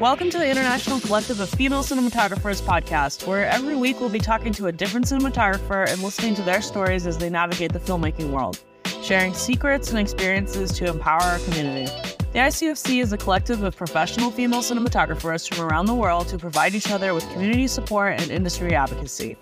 [0.00, 4.50] Welcome to the International Collective of Female Cinematographers podcast, where every week we'll be talking
[4.54, 8.58] to a different cinematographer and listening to their stories as they navigate the filmmaking world,
[9.02, 11.84] sharing secrets and experiences to empower our community.
[12.32, 16.74] The ICFC is a collective of professional female cinematographers from around the world who provide
[16.74, 19.36] each other with community support and industry advocacy.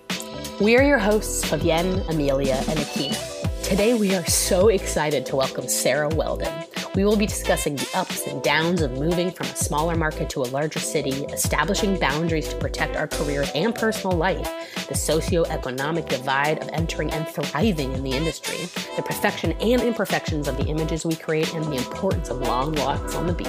[0.61, 3.63] We are your hosts, Fabienne, Amelia, and Akina.
[3.63, 6.78] Today, we are so excited to welcome Sarah Whelden.
[6.99, 10.43] We will be discussing the ups and downs of moving from a smaller market to
[10.43, 14.51] a larger city, establishing boundaries to protect our careers and personal life,
[14.89, 18.59] the socioeconomic divide of entering and thriving in the industry,
[18.97, 23.15] the perfection and imperfections of the images we create, and the importance of long walks
[23.15, 23.47] on the beach.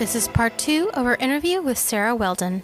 [0.00, 2.62] This is part two of our interview with Sarah Whelden.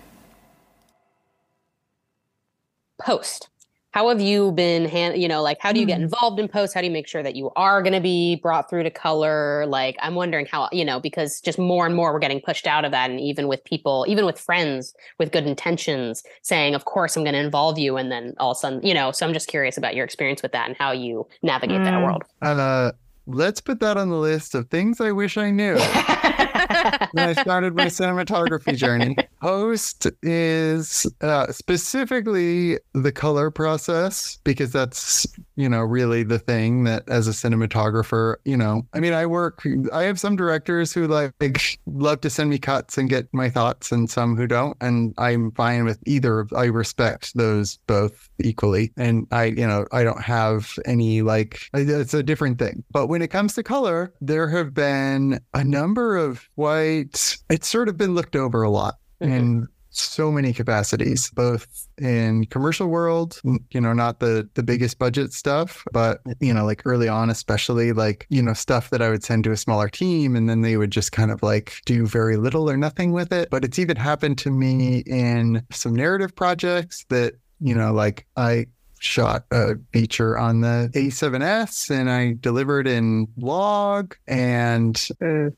[2.98, 3.50] Post
[3.92, 6.04] how have you been hand you know like how do you get hmm.
[6.04, 8.68] involved in posts how do you make sure that you are going to be brought
[8.68, 12.18] through to color like i'm wondering how you know because just more and more we're
[12.18, 16.22] getting pushed out of that and even with people even with friends with good intentions
[16.42, 18.94] saying of course i'm going to involve you and then all of a sudden you
[18.94, 21.84] know so i'm just curious about your experience with that and how you navigate mm.
[21.84, 22.90] that world uh,
[23.26, 25.76] let's put that on the list of things i wish i knew
[27.12, 29.16] when I started my cinematography journey.
[29.42, 35.26] Post is uh, specifically the color process because that's,
[35.56, 39.66] you know, really the thing that as a cinematographer, you know, I mean, I work,
[39.92, 43.90] I have some directors who like love to send me cuts and get my thoughts
[43.90, 44.76] and some who don't.
[44.80, 46.46] And I'm fine with either.
[46.54, 48.92] I respect those both equally.
[48.96, 52.84] And I, you know, I don't have any like, it's a different thing.
[52.92, 57.88] But when it comes to color, there have been a number of quite, it's sort
[57.88, 58.98] of been looked over a lot.
[59.28, 65.32] In so many capacities, both in commercial world, you know, not the the biggest budget
[65.32, 69.22] stuff, but you know, like early on, especially like, you know, stuff that I would
[69.22, 72.36] send to a smaller team and then they would just kind of like do very
[72.36, 73.50] little or nothing with it.
[73.50, 78.66] But it's even happened to me in some narrative projects that, you know, like I
[78.98, 85.54] shot a feature on the A7S and I delivered in log and mm.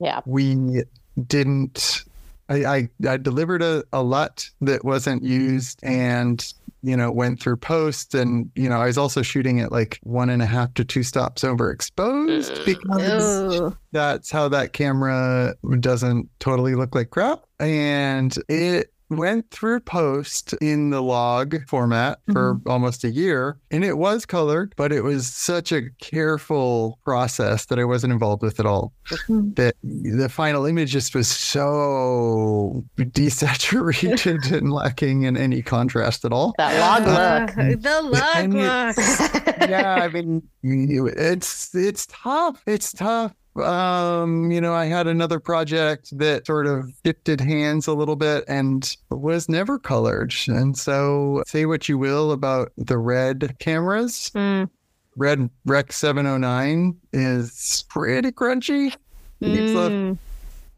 [0.00, 0.20] yeah.
[0.26, 0.82] We
[1.26, 2.04] didn't
[2.50, 6.44] I, I, I delivered a, a LUT that wasn't used and,
[6.82, 8.14] you know, went through post.
[8.14, 11.04] And, you know, I was also shooting it like one and a half to two
[11.04, 13.76] stops overexposed because Ew.
[13.92, 17.44] that's how that camera doesn't totally look like crap.
[17.60, 22.68] And it went through post in the log format for mm-hmm.
[22.70, 27.78] almost a year and it was colored but it was such a careful process that
[27.78, 28.92] i wasn't involved with at all.
[29.10, 29.54] Mm-hmm.
[29.54, 36.54] that the final image just was so desaturated and lacking in any contrast at all.
[36.58, 37.80] That log uh, look.
[37.80, 39.50] The log look.
[39.70, 42.62] Yeah i mean it's it's tough.
[42.66, 43.34] It's tough
[43.64, 48.44] um, you know, I had another project that sort of shifted hands a little bit
[48.48, 50.34] and was never colored.
[50.46, 54.30] And so, say what you will about the red cameras.
[54.34, 54.70] Mm.
[55.16, 58.94] Red Rec 709 is pretty crunchy.
[59.42, 60.18] Mm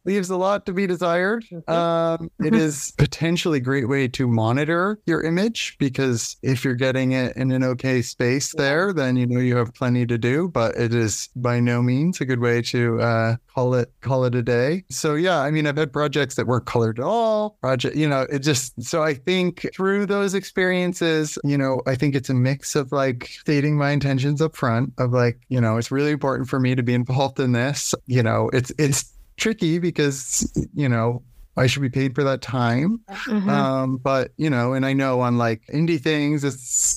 [0.05, 1.45] leaves a lot to be desired.
[1.51, 1.71] Mm-hmm.
[1.71, 7.13] Um, it is potentially a great way to monitor your image because if you're getting
[7.13, 10.49] it in an okay space there, then you know you have plenty to do.
[10.49, 14.35] But it is by no means a good way to uh, call it call it
[14.35, 14.85] a day.
[14.91, 17.57] So yeah, I mean, I've had projects that weren't colored at all.
[17.61, 22.15] Project, you know, it just so I think through those experiences, you know, I think
[22.15, 25.91] it's a mix of like stating my intentions up front of like, you know, it's
[25.91, 27.95] really important for me to be involved in this.
[28.07, 31.23] You know, it's it's tricky because you know
[31.57, 33.01] I should be paid for that time.
[33.09, 33.49] Mm-hmm.
[33.49, 36.55] Um, but you know, and I know on like indie things, it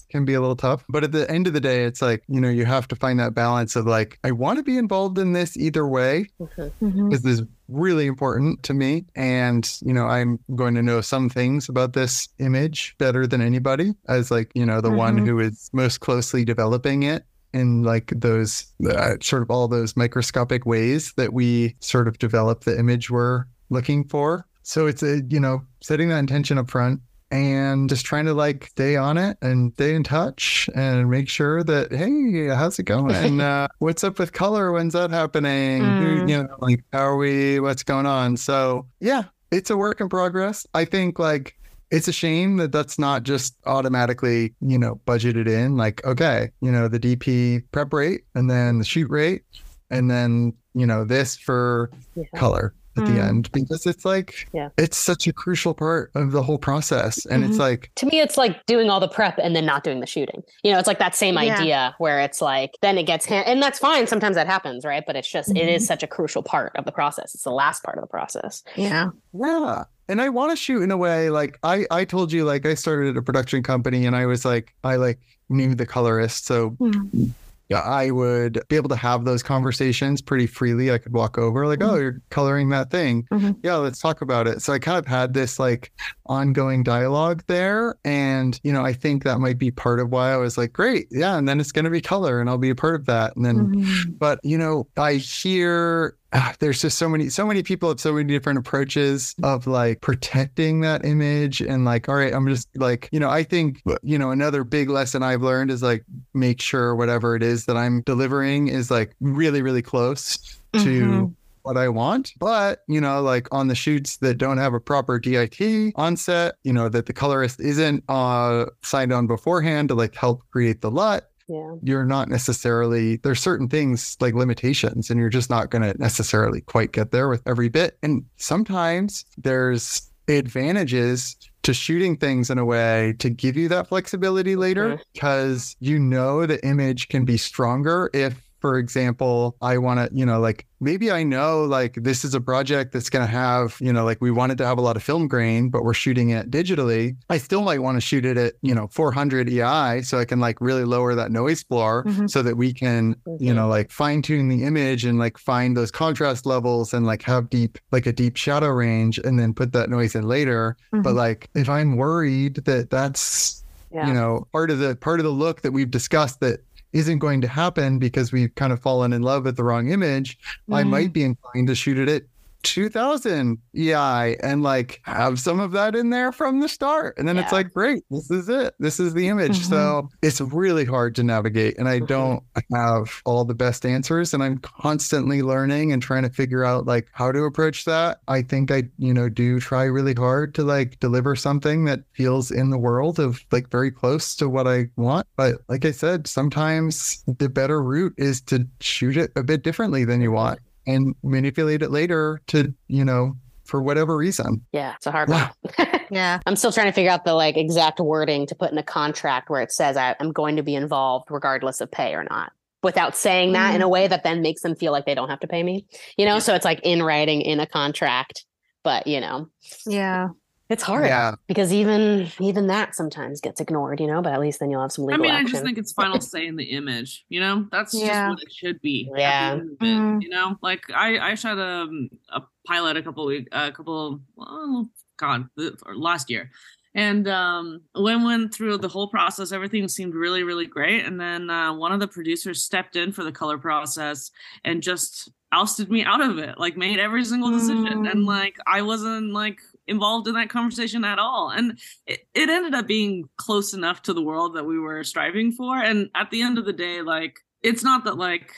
[0.10, 0.86] can be a little tough.
[0.90, 3.20] But at the end of the day, it's like you know, you have to find
[3.20, 7.10] that balance of like, I want to be involved in this either way because mm-hmm.
[7.10, 11.68] this is really important to me, and you know, I'm going to know some things
[11.68, 14.98] about this image better than anybody, as like you know, the mm-hmm.
[14.98, 17.26] one who is most closely developing it
[17.56, 22.66] in like those uh, sort of all those microscopic ways that we sort of develop
[22.66, 24.46] the image we're looking for.
[24.64, 27.00] So it's a, you know, setting that intention up front
[27.32, 31.64] and just trying to like stay on it and stay in touch and make sure
[31.64, 33.16] that, hey, how's it going?
[33.16, 34.72] And uh, what's up with color?
[34.74, 35.82] When's that happening?
[35.82, 36.30] Mm.
[36.30, 37.60] You know, like, how are we?
[37.62, 38.36] What's going on?
[38.36, 40.68] So, yeah, it's a work in progress.
[40.74, 41.58] I think like
[41.92, 45.78] it's a shame that that's not just automatically, you know, budgeted in.
[45.78, 49.44] Like, okay, you know, the DP prep rate and then the shoot rate
[49.90, 52.24] and then, you know, this for yeah.
[52.36, 52.74] color.
[52.98, 53.28] At the mm.
[53.28, 54.70] end because it's like Yeah.
[54.78, 57.26] it's such a crucial part of the whole process.
[57.26, 57.60] And it's Mhm.
[57.60, 60.44] like to me it's like doing all the prep and then not doing the shooting.
[60.64, 61.58] You know it's like that same Yeah.
[61.58, 64.08] idea where it's like then it gets hand- and that's fine.
[64.08, 65.04] Sometimes that happens right?
[65.06, 65.88] But it's just it is mm-hmm.
[65.88, 67.36] such a crucial part of the process.
[67.36, 68.64] It's the last part of the process.
[68.76, 69.10] Yeah.
[69.34, 69.86] yeah.
[70.08, 72.76] And i want to shoot in a way like i i told you like i
[72.76, 75.20] started at a production company and i was like i like
[75.50, 76.46] knew the colorist.
[76.46, 77.32] So mm.
[77.70, 80.92] Yeah, I would be able to have those conversations pretty freely.
[80.92, 83.28] I could walk over, like, oh, you're coloring that thing.
[83.32, 83.58] Mhm.
[83.64, 84.62] Yeah, let's talk about it.
[84.62, 85.92] So I kind of had this like
[86.28, 87.96] ongoing dialogue there.
[88.06, 91.08] And, you know, I think that might be part of why I was like, great.
[91.10, 91.38] Yeah.
[91.38, 93.36] And then it's going to be color and I'll be a part of that.
[93.36, 97.90] And then, but, you know, I hear ah, there's just so many so many people
[97.90, 102.48] have so many different approaches of like protecting that image and like all right i'm
[102.48, 106.04] just like you know i think you know another big lesson i've learned is like
[106.34, 110.38] make sure whatever it is that i'm delivering is like really really close
[110.74, 111.34] to Mhm.
[111.62, 112.34] what I want.
[112.38, 116.56] But, you know, like on the shoots that don't have a proper DIT on set,
[116.64, 120.92] you know, that the colorist isn't uh signed on beforehand to like help create the
[120.92, 125.82] LUT, yeah you're not necessarily there's certain things like limitations and you're just not going
[125.82, 132.50] to necessarily quite get there with every bit and sometimes there's advantages to shooting things
[132.50, 135.00] in a way to give you that flexibility later Mhm.
[135.14, 140.26] because you know the image can be stronger if for example i want to you
[140.26, 143.94] know like maybe i know like this is a project that's going to have you
[143.94, 146.50] know like we wanted to have a lot of film grain but we're shooting it
[146.50, 150.26] digitally i still might want to shoot it at you know 400 ei so i
[150.26, 152.28] can like really lower that noise floor Mhm.
[152.28, 155.92] so that we can you know like fine tune the image and like find those
[155.92, 159.92] contrast levels and like have deep like a deep shadow range and then put that
[159.92, 161.16] noise in later but Mhm.
[161.16, 165.30] like if i'm worried that that's yeah you know part of the part of the
[165.44, 166.62] look that we've discussed that
[166.96, 170.38] isn't going to happen because we've kind of fallen in love with the wrong image
[170.72, 170.90] i Mhm.
[170.90, 172.28] might be inclined to shoot at it
[172.66, 177.18] 2000 ei and like have some of that in there from the start.
[177.18, 178.74] And then it's like great this is it.
[178.80, 179.60] This is the image.
[179.60, 179.70] Mhm.
[179.70, 182.08] so it's really hard to navigate and i Mhm.
[182.08, 186.86] don't have all the best answers and i'm constantly learning and trying to figure out
[186.86, 188.20] like how to approach that.
[188.28, 192.52] I think i you know do try really hard to like deliver something that feels
[192.52, 195.28] in the world of like very close to what i want.
[195.38, 200.06] But like i said sometimes the better route is to shoot it a bit differently
[200.06, 205.08] than you want and manipulate it later to you know for whatever reason yeah it's
[205.08, 205.52] a hard Wow.
[205.78, 206.40] one Yeah.
[206.46, 209.50] i'm still trying to figure out the like exact wording to put in a contract
[209.50, 212.52] where it says I, i'm going to be involved regardless of pay or not
[212.84, 213.86] without saying that in mm.
[213.86, 215.88] a way that then makes them feel like they don't have to pay me
[216.18, 218.46] you know so it's like in writing in a contract
[218.84, 219.50] but you know
[219.88, 220.28] Yeah.
[220.70, 224.60] It's hard yeah because even even that sometimes gets ignored you know but at least
[224.60, 226.56] then you'll have some legal I legal mean, I just think it's final say in
[226.56, 227.24] the image.
[227.30, 228.08] You know, that's Yeah.
[228.08, 229.10] just what it should be.
[229.16, 229.56] Yeah.
[229.56, 230.22] it, Mm.
[230.22, 231.88] You know, like I I shot a
[232.30, 235.48] a pilot a couple week a couple well, God
[235.96, 236.50] last year.
[236.98, 241.04] And um, when went through the whole process, everything seemed really, really great.
[241.06, 244.32] And then uh, one of the producers stepped in for the color process
[244.64, 248.08] and just ousted me out of it, like made every single decision.
[248.08, 248.28] And Mm.
[248.28, 251.50] like I wasn't like involved in that conversation at all.
[251.50, 255.52] And it, it ended up being close enough to the world that we were striving
[255.52, 255.78] for.
[255.78, 258.52] And at the end of the day, like it's not that like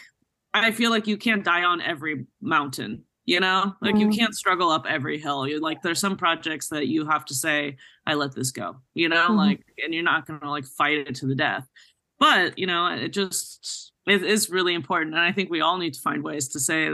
[0.53, 3.03] I feel like you can't die on every mountain.
[3.25, 4.15] You know, like you Mhm.
[4.15, 5.45] can't struggle up every hill.
[5.45, 7.75] You're like, there's some projects that you have to say,
[8.05, 9.35] I let this go, you know, Mhm.
[9.35, 11.67] like, and you're not going to like fight it to the death.
[12.19, 15.13] But, you know, it just, it is really important.
[15.13, 16.89] And I think we all need to find ways to say,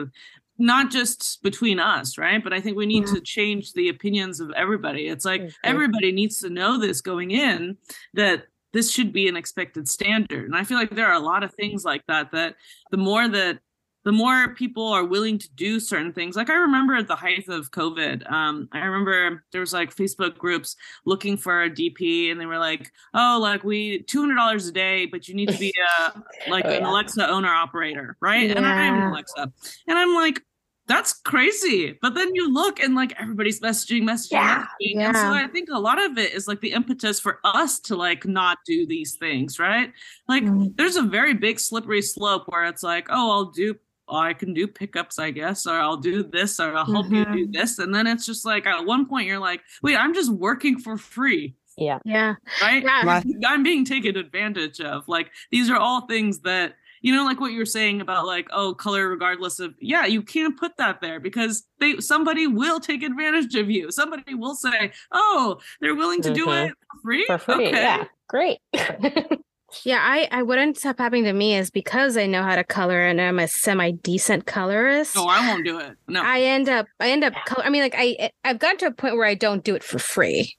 [0.63, 2.41] not just between us, right?
[2.43, 3.15] But I think we need Yeah.
[3.15, 5.07] to change the opinions of everybody.
[5.09, 5.53] It's like Mhm.
[5.63, 7.77] everybody needs to know this going in
[8.13, 10.45] that this should be an expected standard.
[10.45, 12.55] And I feel like there are a lot of things like that that
[12.91, 13.59] the more that
[14.05, 17.47] the more people are willing to do certain things like i remember at the height
[17.47, 22.37] of covid um, i remember there was like facebook groups looking for a dp and
[22.37, 25.73] they were like oh like we $200 a day but you need to be
[26.09, 26.89] a like Oh, an yeah.
[26.89, 29.49] alexa owner operator right and i have an alexa
[29.87, 30.41] and i'm like
[30.87, 34.65] that's crazy but then you look and like everybody's messaging messaging Yeah.
[34.81, 37.79] messaging and so i think a lot of it is like the impetus for us
[37.81, 39.91] to like not do these things right
[40.27, 40.75] like Mhm.
[40.75, 43.75] there's a very big slippery slope where it's like, oh, I'll do,
[44.09, 47.47] I can do pickups, I guess, or I'll do this, or I'll help you do
[47.51, 47.79] this.
[47.79, 50.97] And then it's just like, at one point, you're like, wait, I'm just working for
[50.97, 52.35] free, yeah Yeah.
[52.61, 52.83] right?
[52.83, 53.21] Yeah.
[53.47, 55.07] I'm being taken advantage of.
[55.07, 58.73] Like, these are all things that, you know, like what you're saying about like, oh,
[58.73, 63.53] color regardless of, yeah, you can't put that there because they, somebody will take advantage
[63.55, 63.91] of you.
[63.91, 66.69] Somebody will say, oh, they're willing to do Mhm.
[66.69, 67.25] it for free.
[67.27, 67.71] for free Okay.
[67.71, 68.57] yeah great
[69.85, 72.63] Yeah, I, I what ends up happening to me is because I know how to
[72.63, 75.15] color and I'm a semi decent colorist.
[75.15, 75.97] No, I won't do it.
[76.07, 76.21] No.
[76.23, 77.65] I end up I end up color.
[77.65, 79.97] I mean, like I I've gotten to a point where I don't do it for
[79.97, 80.55] free,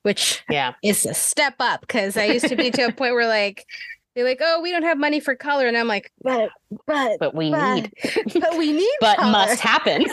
[0.00, 0.72] which Yeah.
[0.82, 3.66] is a step up because I used to be to a point where like
[4.14, 6.50] they're like, oh, we don't have money for color, and I'm like, but
[6.86, 7.92] but But we but, need,
[8.40, 9.32] but we need but color.
[9.32, 10.04] must happen.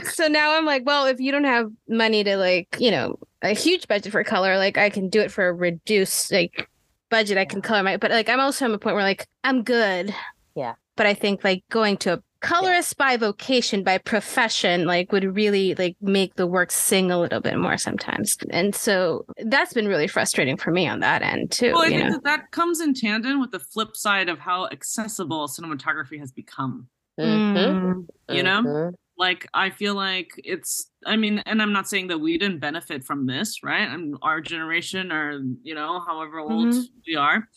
[0.04, 3.50] so now I'm like, well, if you don't have money to like, you know, a
[3.54, 6.68] huge budget for color, like I can do it for a reduced like
[7.10, 7.38] budget.
[7.38, 10.14] I can color my, but like I'm also at a point where like I'm good.
[10.54, 10.74] Yeah.
[10.96, 15.74] But I think like going to a colorist by vocation, by profession, like would really
[15.74, 18.36] like make the work sing a little bit more sometimes.
[18.50, 21.72] And so that's been really frustrating for me on that end too.
[21.72, 22.12] well, I you think know?
[22.12, 26.88] that that comes in tandem with the flip side of how accessible cinematography has become.
[27.18, 27.54] Mhm.
[27.54, 28.06] Mm.
[28.28, 28.62] You know?
[28.62, 28.94] Mhm.
[29.18, 33.02] Like, I feel like it's, I mean, and I'm not saying that we didn't benefit
[33.02, 33.88] from this, right?
[33.88, 36.84] And our generation or, you know, however old Mhm.
[37.06, 37.48] we are.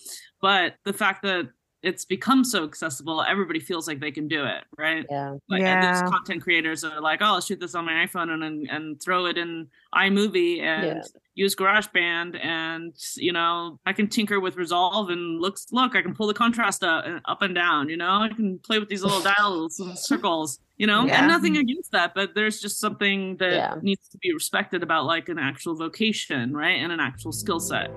[0.41, 1.49] But the fact that
[1.81, 5.05] it's become so accessible, everybody feels like they can do it, right?
[5.09, 5.37] Yeah.
[5.47, 5.91] Like and Yeah.
[5.91, 9.01] these content creators are like, oh, I'll shoot this on my iPhone and and, and
[9.01, 11.01] throw it in iMovie and Yeah.
[11.35, 16.13] use GarageBand and you know I can tinker with Resolve and looks look I can
[16.13, 17.87] pull the contrast up, uh, up and down.
[17.87, 20.59] You know I can play with these little dials and circles.
[20.77, 21.19] You know Yeah.
[21.19, 23.75] and nothing against that, but there's just something that Yeah.
[23.81, 27.89] needs to be respected about like an actual vocation, right, and an actual skill set.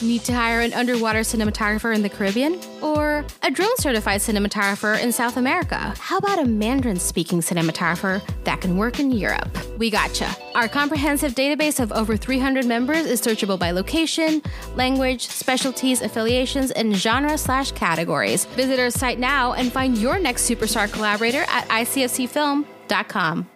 [0.00, 2.60] Need to hire an underwater cinematographer in the Caribbean?
[2.80, 5.92] Or a drone certified cinematographer in South America?
[5.98, 9.48] How about a Mandarin speaking cinematographer that can work in Europe?
[9.76, 10.28] We gotcha.
[10.54, 14.40] Our comprehensive database of over 300 members is searchable by location,
[14.76, 18.44] language, specialties, affiliations, and genre slash categories.
[18.44, 23.48] Visit our site now and find your next superstar collaborator at icfcfilm.com.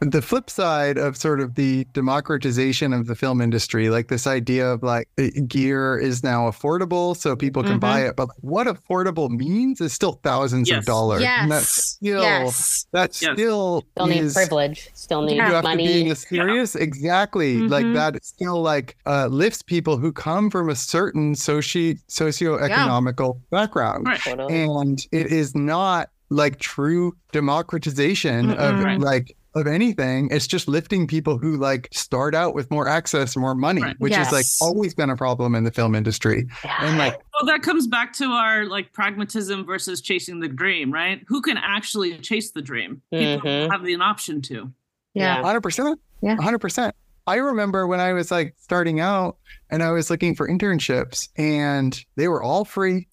[0.00, 4.66] the flip side of sort of the democratization of the film industry, like this idea
[4.70, 8.16] of like uh, gear is now affordable, so people can buy it.
[8.16, 10.78] But what affordable means is still thousands Yes.
[10.80, 11.22] of dollars.
[11.26, 12.16] And that's Yes.
[12.18, 12.86] still yes.
[12.92, 13.32] that Yes.
[13.32, 14.90] still Still need is privilege.
[14.94, 15.86] Still need you have money.
[15.86, 17.94] to be in a serious exactly like Mhm.
[17.94, 24.20] that still like uh, lifts people who come from a certain soci socioeconomical background Right.
[24.20, 24.62] Totally.
[24.64, 28.84] and it is not like true democratization of Mm-mm.
[28.84, 29.00] Right.
[29.00, 33.54] like of anything it's just lifting people who like start out with more access more
[33.54, 33.96] money Right.
[33.98, 36.46] which is like always been a problem in the film industry
[36.80, 41.22] and like Well, that comes back to our like pragmatism versus chasing the dream, right?
[41.28, 43.02] Who can actually chase the dream?
[43.12, 43.70] People Mhm.
[43.70, 44.72] have the option to.
[45.14, 45.40] Yeah.
[45.42, 46.36] 100% Yeah.
[46.36, 46.92] 100%
[47.26, 49.36] i remember when i was like starting out
[49.70, 53.08] and i was looking for internships and they were all free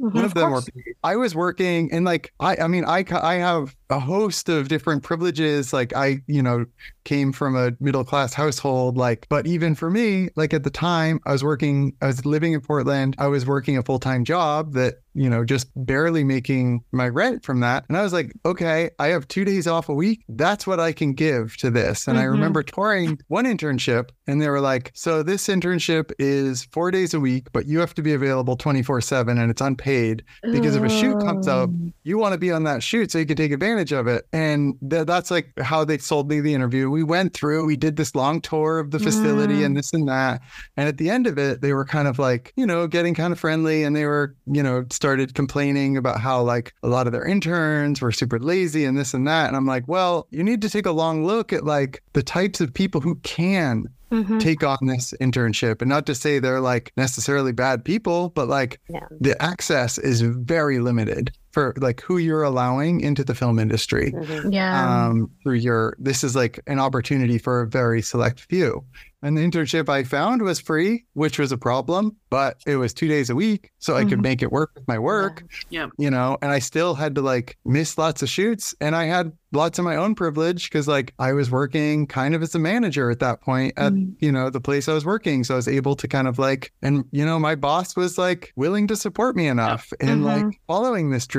[0.00, 0.14] Mhm.
[0.14, 0.94] None of them were paid.
[1.02, 5.02] I was working and like I I mean I I have a host of different
[5.02, 6.66] privileges like I you know
[7.04, 11.20] came from a middle class household like but even for me like at the time
[11.24, 14.96] I was working I was living in Portland I was working a full-time job that
[15.14, 19.06] you know just barely making my rent from that and I was like okay I
[19.08, 22.24] have 2 days off a week that's what I can give to this and I
[22.24, 22.30] Mhm.
[22.32, 27.20] remember touring one internship and they were like so this internship is 4 days a
[27.20, 31.18] week but you have to be available 24/7 and it's unpaid because if a shoot
[31.18, 31.70] comes up,
[32.04, 34.26] you want to be on that shoot so you can take advantage of it.
[34.32, 36.90] And th- that's like how they sold me the interview.
[36.90, 40.40] We went through, we did this long tour of the facility and this and that.
[40.76, 43.32] And at the end of it, they were kind of like, you know, getting kind
[43.32, 47.12] of friendly and they were, you know, started complaining about how like a lot of
[47.12, 49.48] their interns were super lazy and this and that.
[49.48, 52.60] And I'm like, well, you need to take a long look at like the types
[52.60, 54.40] of people who can Mhm.
[54.40, 58.80] take on this internship and not to say they're like necessarily bad people but like
[58.88, 59.00] Yeah.
[59.20, 64.52] the access is very limited for like who you're allowing into the film industry Mhm.
[64.52, 65.06] Yeah.
[65.06, 68.84] um through your this is like an opportunity for a very select few
[69.22, 73.08] and the internship i found was free which was a problem but it was two
[73.08, 74.22] days a week so i could Mhm.
[74.22, 75.86] make it work with my work Yeah.
[75.98, 79.32] you know and i still had to like miss lots of shoots and i had
[79.52, 83.10] lots of my own privilege because like i was working kind of as a manager
[83.10, 84.14] at that point at Mhm.
[84.20, 86.70] you know the place i was working so i was able to kind of like
[86.82, 90.24] and you know my boss was like willing to support me enough in Mhm.
[90.24, 91.37] like following this dream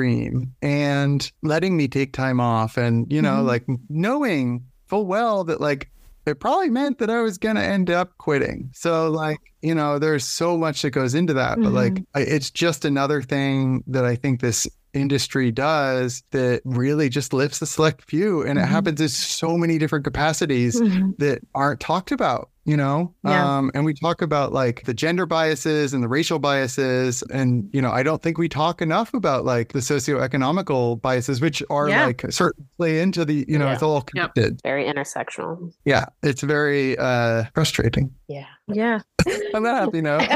[0.62, 3.46] and letting me take time off and you know Mhm.
[3.46, 5.90] like knowing full well that like
[6.26, 8.68] it probably meant that I was going to end up quitting.
[8.74, 12.50] So, like, you know, there's so much that goes into that, but like, I, it's
[12.50, 18.04] just another thing that I think this industry does that really just lifts the select
[18.04, 18.42] few.
[18.42, 18.68] And it Mhm.
[18.68, 21.16] happens in so many different capacities Mhm.
[21.18, 22.50] that aren't talked about.
[22.70, 23.12] You know?
[23.24, 23.58] Yeah.
[23.58, 27.22] Um, and we talk about like the gender biases and the racial biases.
[27.32, 31.62] And, you know, I don't think we talk enough about like the socioeconomical biases, which
[31.68, 32.06] are Yeah.
[32.06, 33.72] like certainly play into the, you know, Yeah.
[33.74, 34.60] it's all connected.
[34.62, 35.72] Very intersectional.
[35.84, 36.06] Yeah.
[36.22, 38.12] It's very uh frustrating.
[38.28, 38.46] Yeah.
[38.74, 39.00] Yeah.
[39.54, 40.26] On that happy note.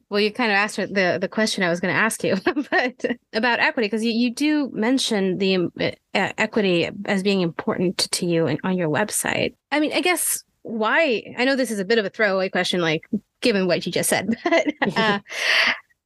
[0.10, 2.36] well, you kind of asked the the question I was going to ask you,
[2.70, 5.68] but about equity because you, you do mention the
[6.14, 9.54] uh, equity as being important to you in, on your website.
[9.70, 11.34] I mean, I guess why?
[11.38, 13.08] I know this is a bit of a throwaway question, like
[13.40, 15.18] given what you just said, but uh,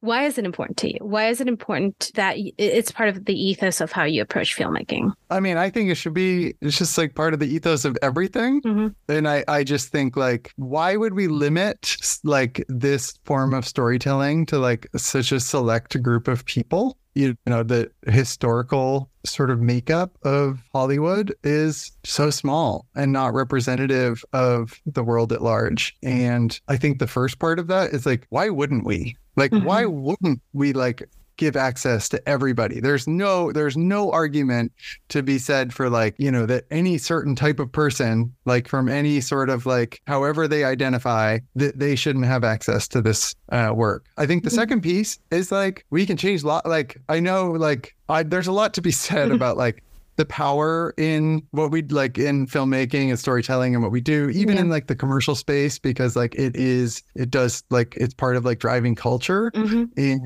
[0.01, 0.99] why is it important to you?
[1.01, 5.11] Why is it important that it's part of the ethos of how you approach filmmaking?
[5.29, 7.97] I mean, I think it should be, it's just like part of the ethos of
[8.01, 8.61] everything.
[8.61, 8.95] Mhm.
[9.09, 14.45] And I, I just think like, why would we limit like this form of storytelling
[14.47, 16.97] to like such a select group of people?
[17.15, 24.23] You know, the historical sort of makeup of Hollywood is so small and not representative
[24.33, 25.97] of the world at large.
[26.03, 29.17] And I think the first part of that is like, why wouldn't we?
[29.37, 32.79] Like, why wouldn't we like give access to everybody?
[32.79, 34.73] There's no, there's no argument
[35.09, 38.89] to be said for like, you know, that any certain type of person, like from
[38.89, 43.71] any sort of like, however they identify, that they shouldn't have access to this uh,
[43.73, 44.05] work.
[44.17, 46.65] I think the second piece is like, we can change a lot.
[46.65, 49.83] Like, I know, like, I, there's a lot to be said about like,
[50.17, 54.55] the power in what we like in filmmaking and storytelling and what we do, even
[54.55, 54.61] Yeah.
[54.61, 58.43] in like the commercial space, because like it is, it does like it's part of
[58.45, 60.19] like driving culture hmm in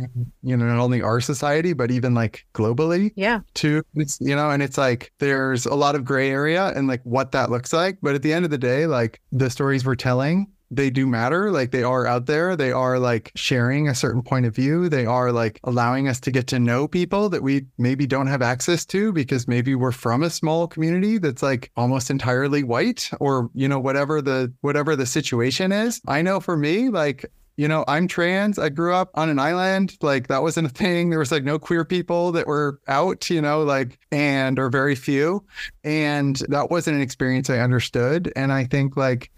[0.43, 3.39] you know not only our society but even like globally Yeah.
[3.53, 7.01] too it's you know and it's like there's a lot of gray area and like
[7.03, 9.95] what that looks like but at the end of the day like the stories we're
[9.95, 14.21] telling they do matter like they are out there they are like sharing a certain
[14.21, 17.65] point of view they are like allowing us to get to know people that we
[17.77, 22.09] maybe don't have access to because maybe we're from a small community that's like almost
[22.09, 26.89] entirely white or you know whatever the whatever the situation is i know for me
[26.89, 27.25] like
[27.57, 28.57] you know, I'm trans.
[28.57, 29.95] I grew up on an island.
[30.01, 31.09] Like that wasn't a thing.
[31.09, 34.95] There was like no queer people that were out, you know, like, and or very
[34.95, 35.45] few.
[35.83, 38.31] And that wasn't an experience I understood.
[38.35, 39.29] And I think like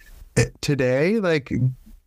[0.62, 1.52] today, like,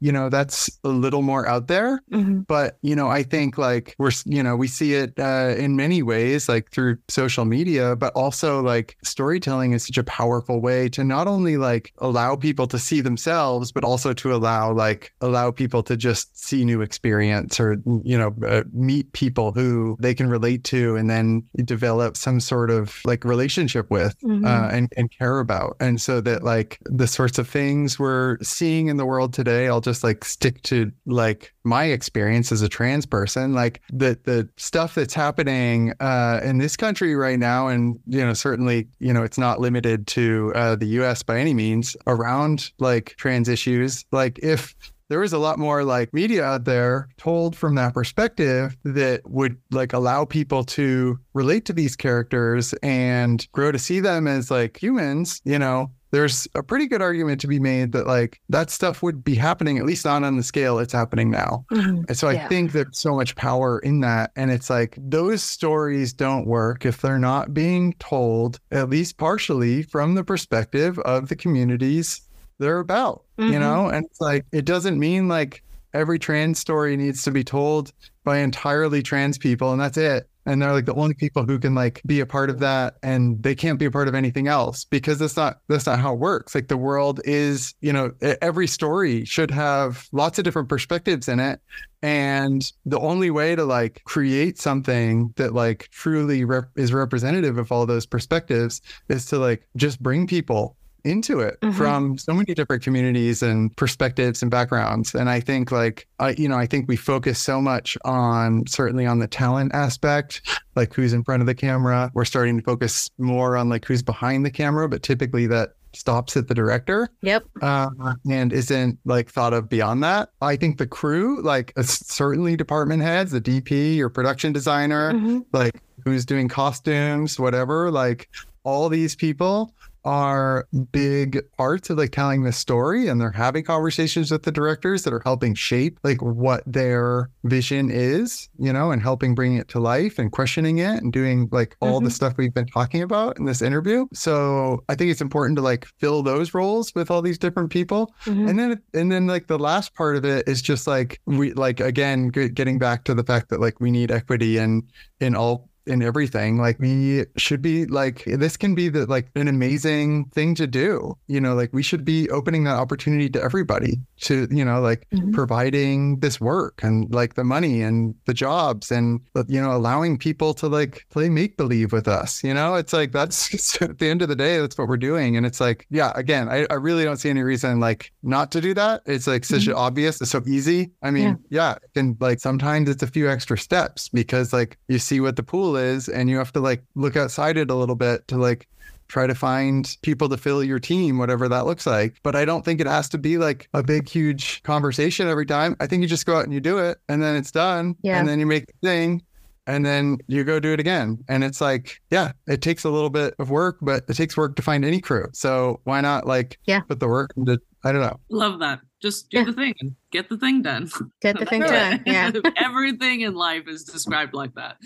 [0.00, 2.00] you know, that's a little more out there.
[2.10, 5.76] hmm But, you know, I think like we're, you know, we see it uh, in
[5.76, 10.88] many ways, like through social media, but also like storytelling is such a powerful way
[10.90, 15.50] to not only like allow people to see themselves, but also to allow like allow
[15.50, 20.28] people to just see new experience or, you know, uh, meet people who they can
[20.28, 24.44] relate to and then develop some sort of like relationship with Mhm.
[24.44, 25.76] uh, and, and care about.
[25.80, 29.80] And so that like the sorts of things we're seeing in the world today, I'll
[29.86, 34.94] just like stick to like my experience as a trans person, like the the stuff
[34.94, 39.38] that's happening uh, in this country right now, and you know certainly you know it's
[39.38, 41.22] not limited to uh, the U.S.
[41.22, 44.04] by any means around like trans issues.
[44.10, 44.74] Like if
[45.08, 49.56] there was a lot more like media out there told from that perspective that would
[49.70, 54.82] like allow people to relate to these characters and grow to see them as like
[54.82, 59.02] humans, you know, there's a pretty good argument to be made that like that stuff
[59.02, 61.64] would be happening, at least not on the scale it's happening now.
[61.70, 64.30] hmm And so I think there's so much power in that.
[64.36, 69.82] And it's like those stories don't work if they're not being told, at least partially,
[69.82, 72.20] from the perspective of the communities
[72.58, 73.52] they're about, Mhm.
[73.52, 73.88] you know?
[73.88, 77.92] And it's like, it doesn't mean like every trans story needs to be told
[78.24, 80.28] by entirely trans people and that's it.
[80.46, 83.42] And they're like the only people who can like be a part of that and
[83.42, 86.20] they can't be a part of anything else because that's not that's not how it
[86.20, 86.54] works.
[86.54, 91.40] Like the world is, you know, every story should have lots of different perspectives in
[91.40, 91.60] it
[92.02, 97.72] and the only way to like create something that like truly rep- is representative of
[97.72, 100.76] all those perspectives is to like just bring people
[101.06, 101.74] into it Mhm.
[101.74, 106.48] from so many different communities and perspectives and backgrounds and i think like i you
[106.48, 110.42] know i think we focus so much on certainly on the talent aspect
[110.74, 114.02] like who's in front of the camera we're starting to focus more on like who's
[114.02, 117.44] behind the camera but typically that stops at the director Yep.
[117.62, 117.88] uh,
[118.30, 120.28] and isn't like thought of beyond that.
[120.42, 125.46] I think the crew, like uh, certainly department heads, the DP, your production designer, Mhm.
[125.54, 128.28] like who's doing costumes, whatever, like
[128.62, 129.72] all these people
[130.06, 135.02] are big parts of like telling the story and they're having conversations with the directors
[135.02, 139.66] that are helping shape like what their vision is, you know, and helping bring it
[139.66, 143.36] to life and questioning it and doing like all the stuff we've been talking about
[143.38, 144.06] in this interview.
[144.14, 148.14] So I think it's important to like fill those roles with all these different people.
[148.24, 148.48] Mhm.
[148.48, 151.80] And then, and then like the last part of it is just like we like
[151.80, 154.84] again g- getting back to the fact that like we need equity and
[155.18, 156.58] in all in everything.
[156.58, 161.16] Like we should be like this can be the like an amazing thing to do.
[161.26, 165.06] You know, like we should be opening that opportunity to everybody to, you know, like
[165.12, 165.32] Mhm.
[165.32, 170.54] providing this work and like the money and the jobs and you know, allowing people
[170.54, 172.42] to like play make believe with us.
[172.42, 175.36] You know, it's like that's at the end of the day, that's what we're doing.
[175.36, 178.60] And it's like, yeah, again, I, I really don't see any reason like not to
[178.60, 179.02] do that.
[179.06, 180.90] It's like such an obvious, it's so easy.
[181.02, 185.20] I mean, yeah, and like sometimes it's a few extra steps because like you see
[185.20, 188.26] what the pool is and you have to like look outside it a little bit
[188.28, 188.68] to like
[189.08, 192.16] try to find people to fill your team, whatever that looks like.
[192.22, 195.76] But I don't think it has to be like a big, huge conversation every time.
[195.80, 197.96] I think you just go out and you do it and then it's done.
[198.02, 198.18] Yeah.
[198.18, 199.22] And then you make the thing
[199.66, 201.18] and then you go do it again.
[201.28, 204.56] And it's like, yeah, it takes a little bit of work, but it takes work
[204.56, 205.26] to find any crew.
[205.32, 206.80] So why not like Yeah.
[206.80, 208.18] put the work into, I don't know.
[208.30, 208.80] Love that.
[209.02, 209.44] Just do Yeah.
[209.44, 210.88] the thing and get the thing done.
[211.20, 212.02] Get the thing done.
[212.06, 212.30] Yeah.
[212.56, 214.76] Everything in life is described like that.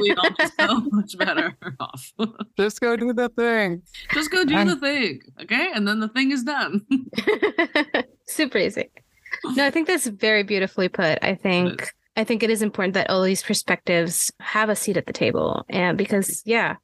[0.00, 2.12] We all just so much better off.
[2.56, 3.82] Just go do the thing.
[4.14, 5.68] just go do I'm- the thing, okay?
[5.74, 6.86] And then the thing is done.
[8.26, 8.90] Super easy.
[9.44, 11.18] No, I think that's very beautifully put.
[11.22, 15.06] I think I think it is important that all these perspectives have a seat at
[15.06, 16.74] the table, and because yeah,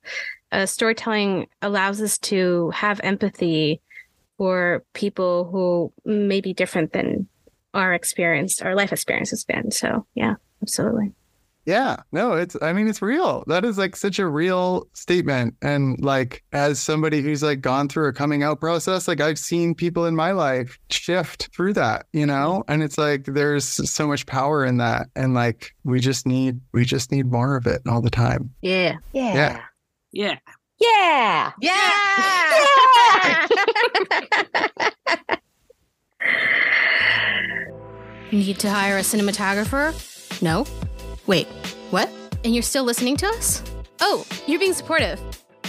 [0.53, 3.83] uh, storytelling allows us to have empathy
[4.38, 7.29] for people who may be different than
[7.75, 9.73] our experience, our life experience has been.
[9.73, 11.12] So yeah, absolutely.
[11.66, 13.42] Yeah, no, it's, I mean, it's real.
[13.46, 15.55] That is like such a real statement.
[15.62, 19.74] And like, as somebody who's like gone through a coming out process, like I've seen
[19.74, 22.64] people in my life shift through that, you know?
[22.68, 25.09] And it's like, there's so much power in that.
[25.16, 28.55] And like, we just need, we just need more of it all the time.
[28.61, 28.96] Yeah.
[29.12, 29.35] Yeah.
[29.35, 29.61] yeah.
[30.12, 30.38] Yeah.
[30.81, 31.53] Yeah.
[31.61, 33.46] Yeah.
[38.33, 39.94] Need to hire a cinematographer?
[40.42, 40.66] No?
[41.26, 41.46] Wait,
[41.90, 42.10] what?
[42.44, 43.62] And you're still listening to us?
[44.00, 45.20] Oh, you're being supportive.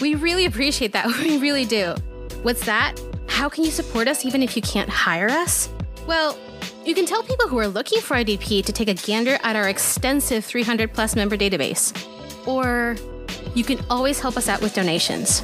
[0.01, 1.07] We really appreciate that.
[1.19, 1.95] We really do.
[2.43, 2.99] What's that?
[3.27, 5.69] How can you support us even if you can't hire us?
[6.07, 6.37] Well,
[6.85, 9.69] you can tell people who are looking for IDP to take a gander at our
[9.69, 11.93] extensive 300 plus member database.
[12.45, 12.95] Or
[13.55, 15.41] you can always help us out with donations.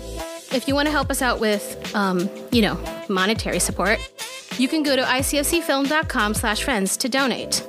[0.51, 2.77] If you want to help us out with, um, you know,
[3.09, 3.99] monetary support,
[4.57, 7.65] you can go to icfcfilm.com slash friends to donate.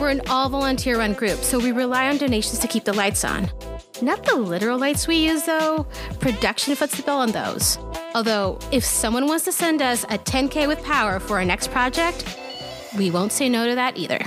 [0.00, 3.24] We're an all volunteer run group, so we rely on donations to keep the lights
[3.24, 3.50] on.
[4.02, 5.86] Not the literal lights we use, though.
[6.20, 7.78] Production foots the bill on those.
[8.14, 12.24] Although, if someone wants to send us a 10K with power for our next project,
[12.98, 14.20] we won't say no to that either.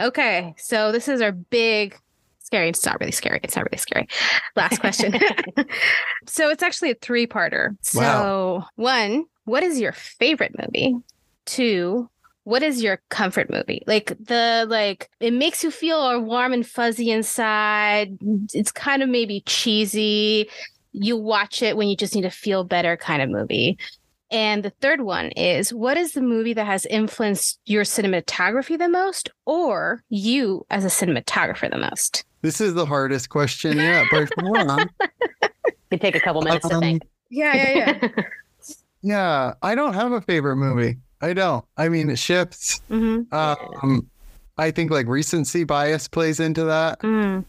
[0.00, 1.96] Okay, so this is our big
[2.40, 2.68] scary.
[2.68, 3.40] It's not really scary.
[3.42, 4.08] It's not really scary.
[4.56, 5.14] Last question.
[6.26, 7.76] so it's actually a three-parter.
[7.82, 8.66] So Wow.
[8.76, 10.96] one, what is your favorite movie?
[11.44, 12.08] Two,
[12.44, 13.82] what is your comfort movie?
[13.86, 18.18] Like the like it makes you feel all warm and fuzzy inside.
[18.52, 20.48] It's kind of maybe cheesy.
[20.92, 23.78] You watch it when you just need to feel better kind of movie.
[24.30, 28.88] And the third one is what is the movie that has influenced your cinematography the
[28.88, 32.24] most or you as a cinematographer the most?
[32.40, 34.88] This is the hardest question yet, but hold on.
[35.90, 37.02] Could take a couple minutes to Um, think.
[37.30, 38.22] Yeah, yeah, yeah.
[39.04, 40.98] Yeah, I don't have a favorite movie.
[41.22, 41.64] I don't.
[41.76, 42.82] I mean, it shifts.
[42.90, 43.32] mm-hmm.
[43.34, 44.10] Um,
[44.58, 47.00] I think like recency bias plays into that.
[47.00, 47.44] mm.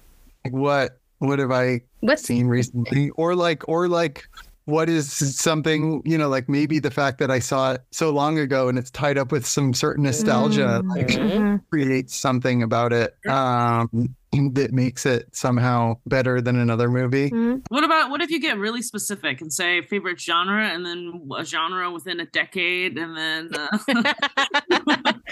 [0.46, 3.10] Like what what have I What's seen recently?
[3.12, 4.28] Or like or like
[4.66, 8.40] what is something, you know, like maybe the fact that I saw it so long
[8.40, 10.90] ago and it's tied up with some certain nostalgia, Mm.
[10.90, 11.62] like Mhm.
[11.70, 13.90] creates something about it um
[14.54, 17.30] that makes it somehow better than another movie.
[17.30, 17.62] Mhm.
[17.70, 21.44] What about what if you get really specific and say favorite genre and then a
[21.46, 23.68] genre within a decade and then uh,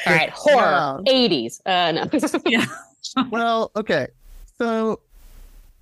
[0.07, 1.03] All right, horror, No.
[1.07, 1.61] 80s.
[1.65, 2.09] Uh, no.
[2.45, 2.65] yeah.
[3.31, 4.07] Well, okay.
[4.57, 4.99] So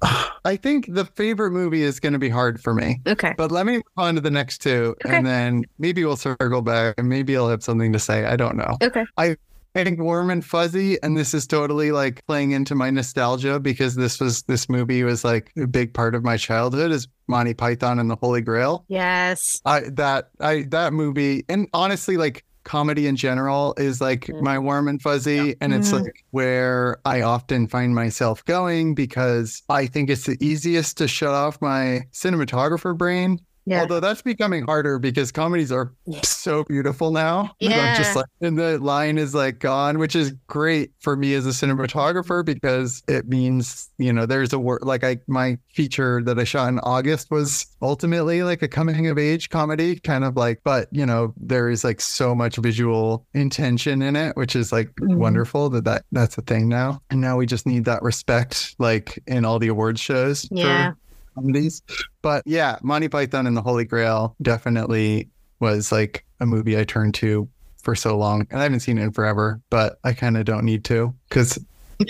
[0.45, 3.01] I think the favorite movie is going to be hard for me.
[3.05, 3.33] Okay.
[3.38, 5.15] But let me move on to the next two, Okay.
[5.17, 8.25] and then maybe we'll circle back, and maybe I'll have something to say.
[8.25, 8.77] I don't know.
[8.81, 9.03] Okay.
[9.17, 9.35] I
[9.75, 14.19] think Warm and Fuzzy, and this is totally like playing into my nostalgia because this
[14.19, 18.09] was this movie was like a big part of my childhood is Monty Python and
[18.09, 18.83] the Holy Grail.
[18.88, 19.62] Yes.
[19.65, 24.41] I that I that movie, and honestly, like comedy in general is like Mm.
[24.43, 26.03] my warm and fuzzy, and it's Mhm.
[26.03, 31.34] like where I often find myself going because I think it's the easiest to shut
[31.34, 33.82] off my cinematographer brain Yeah.
[33.82, 37.51] Although that's becoming harder because comedies are so beautiful now.
[37.62, 37.97] that I'm Yeah.
[37.97, 41.49] just like, and the line is like gone, which is great for me as a
[41.51, 46.43] cinematographer because it means, you know, there's a word like I, my feature that I
[46.45, 50.88] shot in August was ultimately like a coming of age comedy, kind of like, but,
[50.91, 55.17] you know, there is like so much visual intention in it, which is like Mhm.
[55.17, 57.01] wonderful that, that that's a thing now.
[57.12, 60.45] And now we just need that respect, like in all the awards shows.
[60.45, 60.93] for Yeah.
[61.35, 61.81] Comedies.
[62.21, 67.13] But yeah, Monty Python and the Holy Grail definitely was like a movie I turned
[67.15, 67.47] to
[67.81, 68.47] for so long.
[68.51, 71.57] And I haven't seen it in forever, but I kind of don't need to because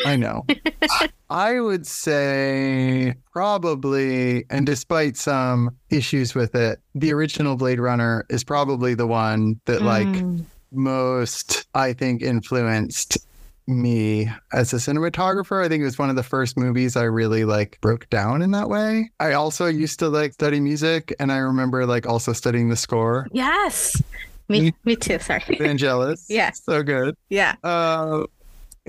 [0.06, 0.46] I know.
[1.32, 8.44] I would say probably, and despite some issues with it, the original Blade Runner is
[8.44, 10.46] probably the one that like Mm.
[10.72, 13.18] most I think influenced
[13.70, 15.64] me as a cinematographer.
[15.64, 18.52] I think it was one of the first movies I really like broke down in
[18.52, 19.12] that way.
[19.20, 23.28] I also used to like study music and I remember like also studying the score.
[23.32, 24.02] Yes.
[24.50, 25.20] Me, me too.
[25.20, 25.42] Sorry.
[25.42, 26.26] Vangelis.
[26.30, 26.52] Yeah.
[26.52, 27.16] So good.
[27.30, 27.56] Yeah.
[27.64, 28.24] Uh,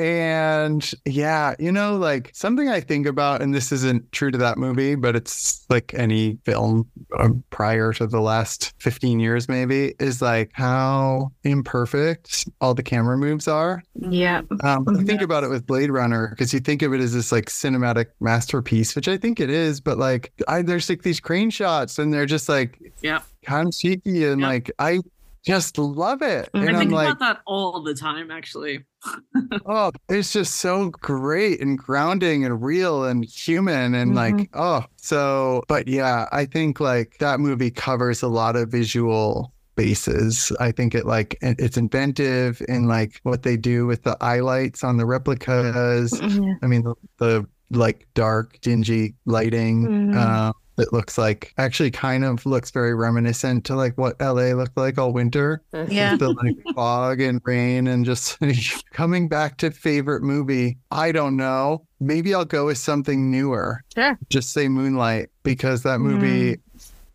[0.00, 4.56] and yeah, you know, like something I think about, and this isn't true to that
[4.56, 10.22] movie, but it's like any film um, prior to the last 15 years, maybe, is
[10.22, 13.82] like how imperfect all the camera moves are.
[13.94, 14.40] Yeah.
[14.64, 15.22] Um, I think Yes.
[15.24, 18.96] about it with Blade Runner because you think of it as this like cinematic masterpiece,
[18.96, 22.26] which I think it is, but like I, there's like these crane shots and they're
[22.26, 25.00] just like yeah kind of cheeky and like I
[25.44, 26.50] just love it.
[26.55, 26.61] Mhm.
[26.61, 28.85] And I I'm think like, about that all the time, actually.
[29.66, 34.38] oh, it's just so great and grounding and real and human and Mm-hmm.
[34.38, 39.53] like, oh, so, but yeah, I think like that movie covers a lot of visual
[39.76, 40.53] bases.
[40.61, 44.85] I think it like, it's inventive in like what they do with the eye lights
[44.85, 46.20] on the replicas.
[46.20, 46.55] Yeah.
[46.62, 49.87] I mean, the, the like dark, dingy lighting.
[49.87, 50.16] Mhm.
[50.16, 54.76] Uh, it looks like actually kind of looks very reminiscent to like what LA looked
[54.76, 56.16] like all winter Yeah.
[56.16, 58.38] the like fog and rain and just
[58.92, 60.78] coming back to favorite movie.
[60.90, 61.86] I don't know.
[62.00, 63.82] Maybe I'll go with something newer.
[63.94, 64.18] Sure.
[64.30, 66.56] Just say Moonlight because that movie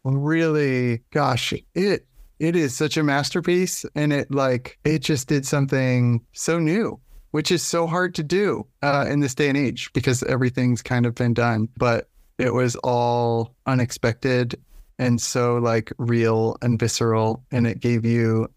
[0.04, 2.06] really, gosh, it
[2.40, 7.00] it is such a masterpiece and it like it just did something so new
[7.32, 11.06] which is so hard to do uh, in this day and age because everything's kind
[11.06, 14.56] of been done but it was all unexpected
[15.00, 18.48] and so like real and visceral and it gave you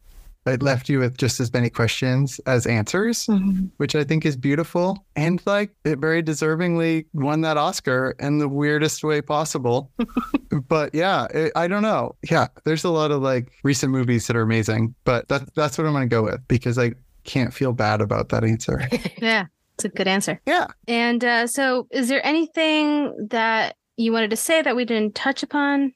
[0.47, 3.71] it left you with just as many questions as answers Mhm.
[3.77, 8.49] which i think is beautiful and like it very deservingly won that oscar in the
[8.49, 9.91] weirdest way possible
[10.69, 14.37] but yeah it, i don't know yeah there's a lot of like recent movies that
[14.37, 16.93] are amazing but that, that's what i'm gonna go with because i
[17.25, 18.81] can't feel bad about that answer
[19.21, 19.47] Yeah.
[19.79, 20.41] It's a good answer.
[20.45, 25.15] yeah And uh, so, is there anything that you wanted to say that we didn't
[25.15, 25.93] touch upon?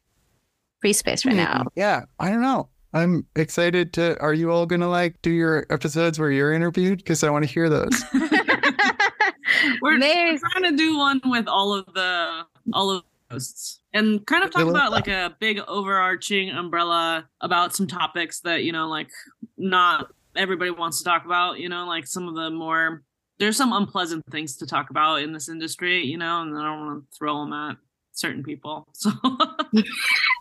[0.81, 1.65] Free space right now.
[1.75, 2.69] Yeah, I don't know.
[2.95, 4.21] I'm excited to.
[4.21, 6.99] Are you all gonna like do your episodes where you're interviewed?
[6.99, 8.05] Because I want to hear those.
[9.81, 12.43] We're, we're trying to do one with all of the
[12.73, 17.75] all of the hosts and kind of talk about like a big overarching umbrella about
[17.75, 19.11] some topics that you know like
[19.57, 23.03] not everybody wants to talk about you know like some of the more
[23.43, 26.87] there's some unpleasant things to talk about in this industry you know and i don't
[26.87, 27.77] want to throw them at
[28.15, 29.11] certain people so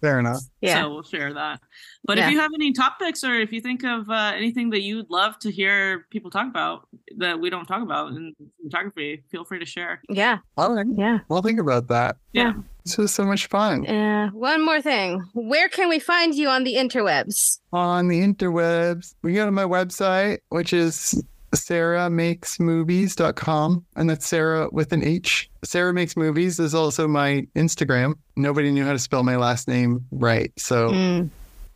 [0.01, 0.41] Fair enough.
[0.61, 0.81] Yeah.
[0.81, 1.61] so we'll share that
[2.03, 2.25] but Yeah.
[2.25, 5.39] if you have any topics or if you think of uh, anything that you'd love
[5.39, 6.87] to hear people talk about
[7.17, 10.39] that we don't talk about in photography feel free to share yeah.
[10.57, 10.85] All right.
[10.95, 11.19] Yeah.
[11.29, 12.17] We'll think about that.
[12.33, 13.85] yeah This was so much fun.
[13.87, 15.23] Uh, one more thing.
[15.33, 17.59] Where can we find you on the interwebs?
[17.71, 23.85] On the interwebs, we go to my website, which is sarahmakesmovies.com.
[23.95, 25.49] And that's Sarah with an H.
[25.63, 28.15] Sarah Makes Movies is also my Instagram.
[28.35, 30.51] Nobody knew how to spell my last name right.
[30.57, 31.29] So Mm.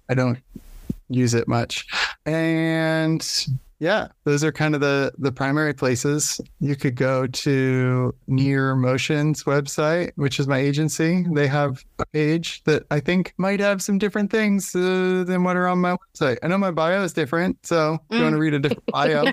[0.10, 0.40] I don't
[1.10, 1.86] use it much.
[2.26, 3.26] And
[3.80, 6.40] yeah, those are kind of the the primary places.
[6.60, 11.26] You could go to Near Motion's website, which is my agency.
[11.34, 15.58] They have a page that I think might have some different things uh, than what
[15.58, 16.38] are on my website.
[16.42, 19.24] I know my bio is different, so if you want to read a different bio,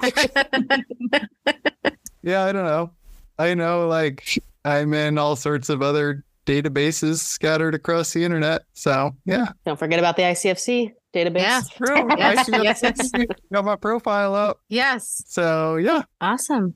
[2.22, 2.90] yeah, I don't know.
[3.38, 8.62] I know like I'm in all sorts of other databases scattered across the internet.
[8.72, 11.40] So yeah, Don't forget about the ICFC database.
[11.40, 11.62] Yeah.
[11.74, 12.08] true.
[12.16, 13.10] Yes, I see yes.
[13.52, 14.60] got my profile up.
[14.68, 15.22] yes.
[15.26, 16.74] So yeah, Awesome.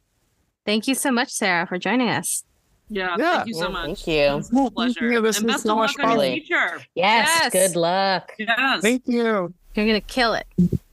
[0.65, 2.43] Thank you so much, Sarah, for joining us.
[2.89, 3.37] Yeah, Yeah.
[3.37, 3.85] thank you so Yeah, much.
[3.87, 4.37] thank you.
[4.39, 5.13] It's a pleasure.
[5.13, 6.81] Yeah, this and best so of luck on your future.
[6.95, 7.53] Yes, Yes.
[7.53, 8.33] Good luck.
[8.39, 8.83] Yes.
[8.83, 9.55] thank you.
[9.75, 10.47] You're going to kill it.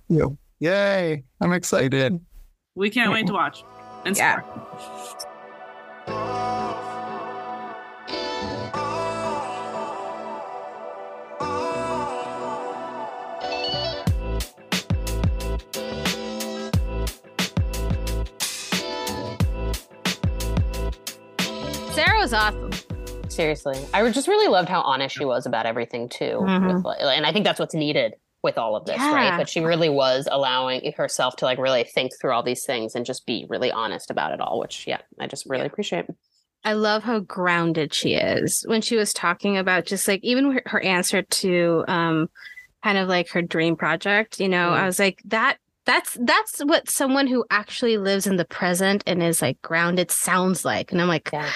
[0.09, 0.37] you.
[0.59, 1.23] Yay!
[1.41, 2.19] I'm excited.
[2.75, 3.63] We can't wait to watch.
[4.05, 4.41] And Yeah.
[4.41, 5.25] support.
[22.23, 22.71] Was awesome.
[23.29, 26.81] Seriously, I just really loved how honest she was about everything too, Mhm.
[26.81, 29.37] with, and I think that's what's needed with all of this, right?
[29.37, 33.05] But she really was allowing herself to like really think through all these things and
[33.05, 36.05] just be really honest about it all, which yeah, I just really appreciate.
[36.63, 40.79] I love how grounded she is when she was talking about just like even her,
[40.81, 42.29] answer to um
[42.85, 44.77] kind of like her dream project, you know, Mm.
[44.79, 49.21] I was like that that's that's what someone who actually lives in the present and
[49.21, 50.93] is like grounded sounds like.
[50.93, 51.49] And I'm like Yeah.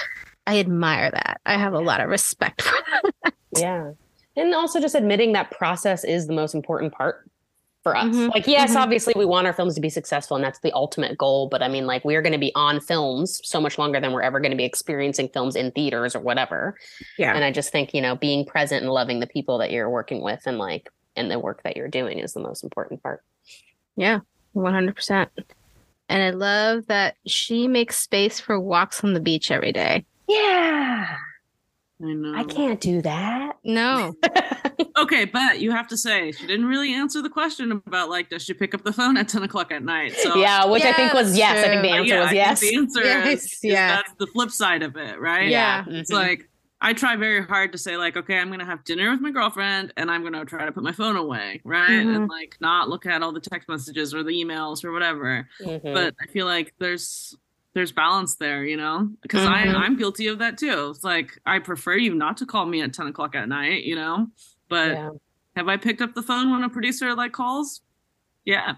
[0.48, 1.42] I admire that.
[1.46, 2.78] I have a lot of respect for
[3.24, 3.34] that.
[3.56, 3.92] Yeah.
[4.36, 7.30] And also just admitting that process is the most important part
[7.84, 8.16] for us.
[8.16, 8.78] Mhm, Like, yes, mhm.
[8.78, 11.48] obviously we want our films to be successful and that's the ultimate goal.
[11.50, 14.22] But I mean, like, we're going to be on films so much longer than we're
[14.22, 16.76] ever going to be experiencing films in theaters or whatever.
[17.18, 17.34] Yeah.
[17.36, 20.22] And I just think, you know, being present and loving the people that you're working
[20.22, 23.24] with and like, and the work that you're doing is the most important part.
[23.96, 24.20] Yeah,
[24.56, 25.28] 100%.
[26.10, 30.06] And I love that she makes space for walks on the beach every day.
[30.28, 31.08] Yeah.
[32.00, 32.36] I know.
[32.36, 33.58] I can't do that.
[33.64, 34.16] No.
[34.96, 38.44] Okay, but you have to say she didn't really answer the question about like does
[38.44, 40.14] she pick up the phone at ten o'clock at night?
[40.14, 40.66] So yeah.
[40.66, 41.66] Which I think was that's yes.
[41.66, 42.60] I think the answer yeah, was yes.
[42.62, 43.96] the answer Yes, is, is yeah.
[43.96, 45.50] that's the flip side of it, right?
[45.50, 45.84] Yeah.
[45.88, 46.16] It's Mhm.
[46.16, 46.50] like
[46.82, 49.94] I try very hard to say like, okay, I'm gonna have dinner with my girlfriend
[49.98, 51.90] and I'm gonna try to put my phone away, right?
[51.90, 52.16] Mhm.
[52.16, 55.48] And like not look at all the text messages or the emails or whatever.
[55.62, 55.94] Mhm.
[55.94, 57.36] But I feel like there's
[57.78, 59.52] there's balance there, you know, because Mhm.
[59.52, 60.90] I I'm guilty of that too.
[60.90, 63.96] It's like I prefer you not to call me at ten o'clock at night, you
[63.96, 64.28] know.
[64.68, 65.10] But yeah.
[65.56, 67.82] have I picked up the phone when a producer like calls?
[68.46, 68.76] Yeah.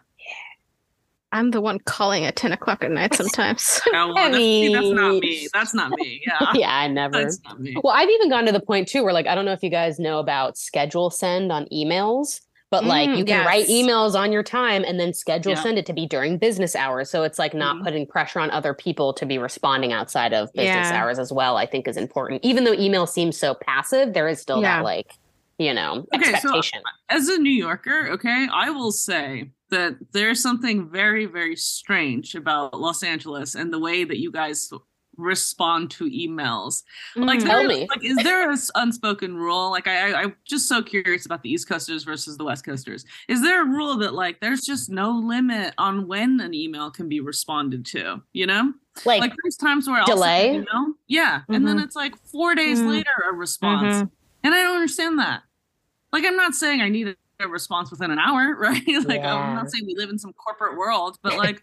[1.31, 3.79] I'm the one calling at 10 o'clock at night sometimes.
[3.93, 5.47] Oh, well, that's, see, that's not me.
[5.53, 6.23] That's not me.
[6.25, 6.39] Yeah.
[6.55, 7.21] yeah, I never.
[7.21, 7.75] That's not me.
[7.83, 9.69] Well, I've even gone to the point too where like I don't know if you
[9.69, 14.31] guys know about schedule send on emails, but like Mm, you can write emails on
[14.31, 17.09] your time and then schedule send it to be during business hours.
[17.09, 17.83] So it's like not Mhm.
[17.83, 21.01] putting pressure on other people to be responding outside of business Yeah.
[21.01, 22.43] hours as well, I think is important.
[22.43, 24.77] Even though email seems so passive, there is still Yeah.
[24.77, 25.11] that like,
[25.57, 26.81] you know, Okay, so- expectation.
[27.09, 32.79] As a New Yorker, okay, I will say that there's something very, very strange about
[32.79, 34.71] Los Angeles and the way that you guys
[35.19, 36.83] respond to emails.
[37.15, 37.45] Like, Mm.
[37.45, 37.87] Tell there- me.
[37.89, 39.69] like, is there an unspoken rule?
[39.69, 43.05] Like, I, I, I'm just so curious about the East Coasters versus the West Coasters.
[43.27, 47.09] Is there a rule that like there's just no limit on when an email can
[47.09, 48.21] be responded to?
[48.33, 48.73] You know,
[49.05, 50.45] like, like there's times where I'll delay?
[50.53, 51.83] send an email, yeah, and then Mhm.
[51.83, 52.89] it's like four days Mhm.
[52.89, 54.11] later a response, Mhm.
[54.43, 55.43] and I don't understand that.
[56.11, 58.83] Like, I'm not saying I need a, a response within an hour, right?
[59.05, 61.61] like, I'm not saying we live in some corporate world, but like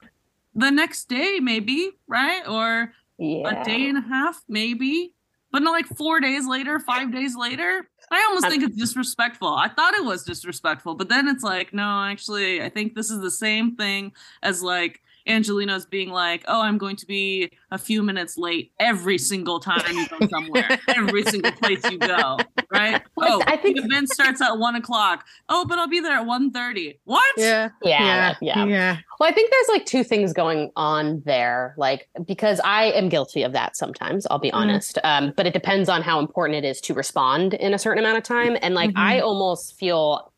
[0.55, 2.47] the next day, maybe, right?
[2.49, 3.63] Or yeah.
[3.63, 5.15] a day and a half, maybe,
[5.53, 7.89] but not like four days later, five days later.
[8.11, 9.49] I almost think it's disrespectful.
[9.49, 13.21] I thought it was disrespectful, but then it's like, no, actually, I think this is
[13.21, 18.03] the same thing as like Angeleno's being like, oh, I'm going to be a few
[18.03, 22.39] minutes late every single time you go somewhere, every single place you go,
[22.71, 23.03] right?
[23.17, 25.25] Well, Oh, I think- the event starts at one o'clock.
[25.49, 26.99] Oh, but I'll be there at 1.30.
[27.05, 27.25] What?
[27.37, 27.71] Yeah.
[27.83, 28.65] Yeah, yeah.
[28.67, 28.97] Yeah.
[29.19, 33.43] Well, I think there's like two things going on there, like because I am guilty
[33.43, 34.55] of that sometimes, I'll be Mhm.
[34.55, 34.99] honest.
[35.03, 38.19] Um, but it depends on how important it is to respond in a certain amount
[38.19, 38.57] of time.
[38.63, 40.33] And like I almost feel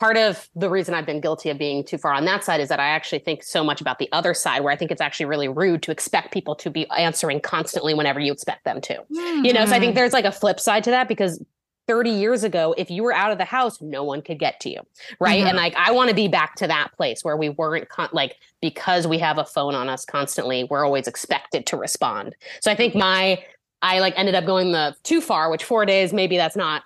[0.00, 2.68] part of the reason I've been guilty of being too far on that side is
[2.68, 5.26] that I actually think so much about the other side where I think it's actually
[5.26, 9.02] really rude to expect people to be answering constantly whenever you expect them to.
[9.10, 11.42] You know, so I think there's like a flip side to that because
[11.88, 14.70] 30 years ago, if you were out of the house, no one could get to
[14.70, 14.80] you.
[15.18, 15.42] Right.
[15.42, 15.48] Mhm.
[15.48, 18.36] And like, I want to be back to that place where we weren't con- like,
[18.60, 22.36] because we have a phone on us constantly, we're always expected to respond.
[22.60, 23.42] So I think my,
[23.80, 26.82] I like ended up going the too far, which four days, maybe that's not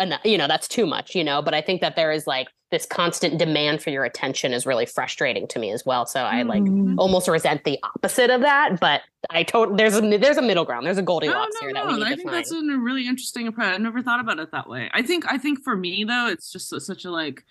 [0.00, 2.48] enough, you know, that's too much, you know, but I think that there is like
[2.76, 6.04] this constant demand for your attention is really frustrating to me as well.
[6.04, 6.96] So I like Mhm.
[6.98, 10.84] almost resent the opposite of that, but I totally, there's a, there's a middle ground.
[10.84, 11.98] There's a No, Goldilocks no, here that we no.
[11.98, 12.36] need I to think find.
[12.38, 13.72] that's a really interesting approach.
[13.72, 14.90] I never thought about it that way.
[14.92, 17.44] I think I think for me though, it's just such a like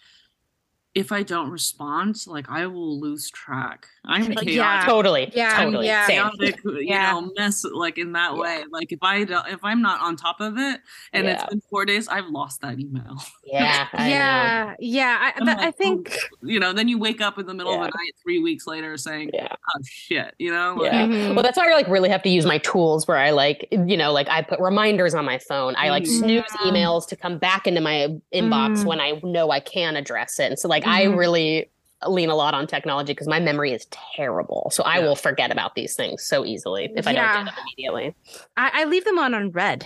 [0.95, 3.85] if I don't respond, like I will lose track.
[4.05, 4.53] I'm Like, chaotic.
[4.55, 4.85] yeah.
[4.85, 5.31] Totally.
[5.35, 5.87] Yeah, Totally.
[5.87, 6.07] yeah.
[6.07, 6.15] Same.
[6.23, 7.11] chaotic, you Yeah.
[7.11, 8.39] know, mess like in that Yeah.
[8.39, 8.63] way.
[8.71, 10.79] Like if I don't, if I'm not on top of it,
[11.11, 13.17] and it's been four days, I've lost that email.
[13.43, 13.87] Yeah.
[13.93, 14.09] I know.
[14.09, 14.73] yeah.
[14.79, 15.17] Yeah.
[15.19, 16.17] I, I'm I like, think.
[16.41, 17.85] You know, then you wake up in the middle Yeah.
[17.85, 19.47] of the night three weeks later saying, Yeah.
[19.51, 20.75] "Oh shit," you know.
[20.79, 21.07] Like, Yeah.
[21.07, 21.33] Mhm.
[21.35, 23.97] Well, that's why I like really have to use my tools where I like, you
[23.97, 25.75] know, like I put reminders on my phone.
[25.77, 26.19] I like Mhm.
[26.19, 28.85] snooze emails to come back into my inbox Mhm.
[28.85, 30.45] when I know I can address it.
[30.51, 31.17] And so like I Mhm.
[31.17, 31.71] really
[32.07, 34.69] lean a lot on technology because my memory is terrible.
[34.71, 35.05] So I Yeah.
[35.05, 37.33] will forget about these things so easily if I don't Yeah.
[37.45, 38.15] get them immediately.
[38.57, 39.85] I, I leave them on on read.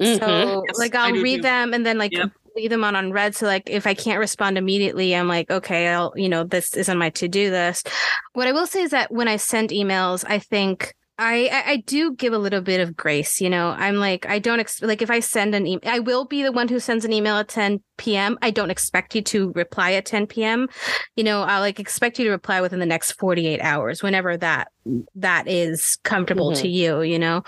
[0.00, 0.18] Mhm.
[0.18, 1.42] So Yes, like I I'll read too.
[1.42, 2.30] them and then like Yep.
[2.56, 3.34] leave them on on read.
[3.34, 6.88] So like if I can't respond immediately, I'm like, okay, I'll you know, this is
[6.88, 7.88] on my to-do list.
[8.32, 11.76] What I will say is that when I send emails, I think I, I I
[11.76, 13.68] do give a little bit of grace, you know.
[13.68, 16.52] I'm like I don't ex- like if I send an email, I will be the
[16.52, 18.38] one who sends an email at 10 p.m.
[18.42, 20.68] I don't expect you to reply at 10 p.m.
[21.16, 24.68] You know, I like expect you to reply within the next 48 hours, whenever that
[25.14, 26.60] that is comfortable Mhm.
[26.62, 27.42] to you, you know.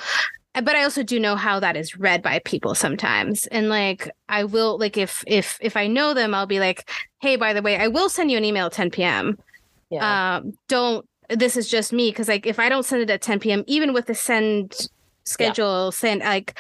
[0.55, 4.11] Uh, But I also do know how that is read by people sometimes, and like
[4.29, 6.89] I will like if if if I know them, I'll be like,
[7.21, 9.37] hey, by the way, I will send you an email at 10 p.m
[9.91, 10.37] Yeah.
[10.37, 13.41] um don't this is just me because like if i don't send it at 10
[13.41, 14.89] p.m even with the send
[15.25, 16.59] schedule send like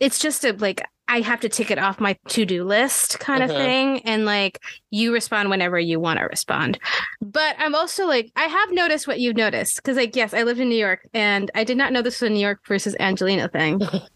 [0.00, 3.50] it's just a like i have to tick it off my to-do list kind of
[3.50, 3.56] Mhm.
[3.56, 4.60] thing and like
[4.90, 6.78] you respond whenever you want to respond.
[7.20, 10.60] But i'm also like i have noticed what you've noticed because like yes i lived
[10.60, 13.48] in new york and i did not know this was a new york versus angelina
[13.48, 13.80] thing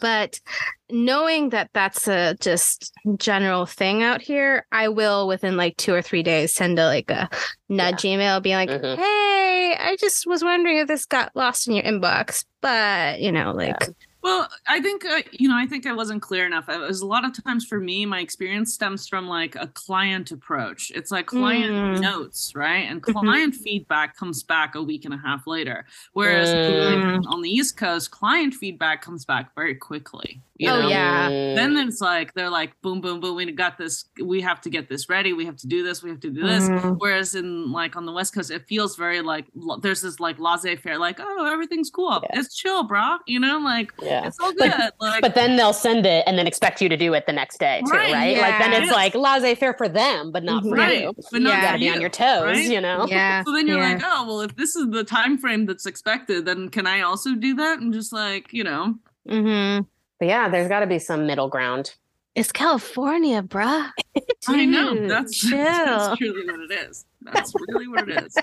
[0.00, 0.40] but
[0.90, 6.02] knowing that that's a just general thing out here i will within like two or
[6.02, 7.28] three days send a like a
[7.68, 8.96] nudge email being like Mhm.
[8.96, 12.44] hey i just was wondering if this got lost in your inbox.
[12.60, 13.88] But you know like
[14.22, 15.56] Well, I think uh, you know.
[15.56, 16.68] I think I wasn't clear enough.
[16.68, 18.04] It was a lot of times for me.
[18.06, 20.92] My experience stems from like a client approach.
[20.94, 22.00] It's like client Mm.
[22.00, 22.84] notes, right?
[22.90, 23.12] And Mhm.
[23.12, 25.86] client feedback comes back a week and a half later.
[26.12, 27.24] Whereas Mm.
[27.28, 30.40] on the East Coast, client feedback comes back very quickly.
[30.58, 30.88] You Oh, know?
[30.88, 31.30] yeah.
[31.30, 31.54] Mm.
[31.56, 33.36] Then it's like they're like boom, boom, boom.
[33.36, 34.04] We got this.
[34.22, 35.32] We have to get this ready.
[35.32, 36.02] We have to do this.
[36.02, 36.68] We have to do this.
[36.68, 36.96] Mhm.
[36.98, 39.46] Whereas in like on the West Coast, it feels very like
[39.80, 42.20] there's this like laissez faire, like oh everything's cool.
[42.24, 42.40] Yeah.
[42.40, 43.16] It's chill, bro.
[43.26, 44.09] You know, like yeah.
[44.26, 47.14] It's all But- like, But then they'll send it and then expect you to do
[47.14, 48.36] it the next day too, Right, right?
[48.38, 48.82] Like then yeah.
[48.82, 51.12] it's like laissez faire for them, but not for right, you.
[51.32, 52.64] but not You for gotta be on your toes, right?
[52.70, 53.06] you know?
[53.08, 53.94] yeah So then you're yeah.
[53.94, 57.34] like, oh well, if this is the time frame that's expected, then can I also
[57.34, 57.80] do that?
[57.80, 58.94] And just like you know,
[59.28, 59.82] mm-hmm.
[60.18, 61.94] But yeah, there's gotta be some middle ground.
[62.34, 63.90] it's california bruh
[64.48, 65.50] I know Dude, that's chill.
[65.58, 67.04] that's truly what it is.
[67.22, 68.34] That's really what it is.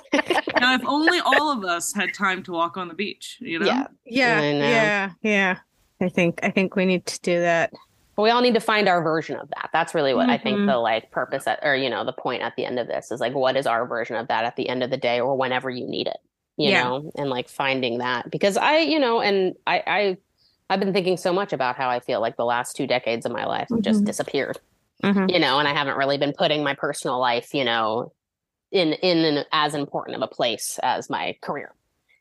[0.60, 3.66] now, if only all of us had time to walk on the beach, you know.
[3.66, 3.88] Yeah.
[4.06, 4.60] yeah know.
[4.60, 5.58] yeah yeah
[6.00, 7.72] i think i think we need to do that
[8.16, 9.70] But we all need to find our version of that.
[9.74, 10.68] That's really what I think Mhm.
[10.68, 13.20] the like purpose at, or you know, the point at the end of this is
[13.20, 15.70] like what is our version of that at the end of the day or whenever
[15.72, 16.18] you need it.
[16.58, 16.84] You Yeah.
[16.84, 18.30] know, and like finding that.
[18.32, 20.18] Because I, you know, and I I
[20.70, 23.32] I've been thinking so much about how I feel like the last two decades of
[23.32, 24.58] my life have just disappeared.
[25.04, 25.30] Mhm.
[25.32, 28.14] You know, and I haven't really been putting my personal life, you know,
[28.72, 31.74] in in an, as important of a place as my career.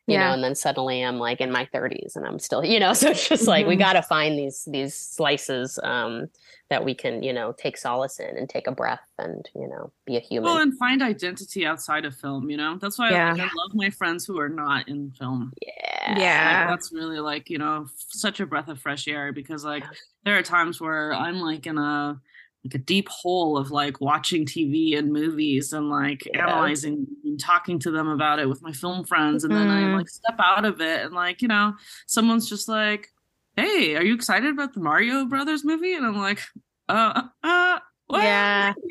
[0.07, 0.27] You Yeah.
[0.27, 3.09] know, and then suddenly I'm like in my 30s and I'm still, you know, so
[3.11, 3.79] it's just like we Mhm.
[3.79, 6.27] got to find these these slices um
[6.69, 9.91] that we can, you know, take solace in and take a breath and, you know,
[10.05, 10.43] be a human.
[10.45, 12.49] Well, and find identity outside of film.
[12.49, 13.33] You know, that's why Yeah.
[13.33, 15.53] like, I love my friends who are not in film.
[15.61, 16.39] yeah.
[16.41, 19.65] Like, yeah that's really like you know f- such a breath of fresh air because
[19.65, 19.83] like
[20.23, 22.21] there are times where I'm like in a
[22.67, 26.43] like a deep hole of like watching TV and movies and like Yeah.
[26.43, 29.93] analyzing and talking to them about it with my film friends and then I Mhm.
[29.93, 31.73] like step out of it and like you know
[32.07, 33.11] someone's just like
[33.55, 36.41] hey are you excited about the Mario Brothers movie and I'm like
[36.89, 38.23] uh uh what?
[38.23, 38.73] Yeah.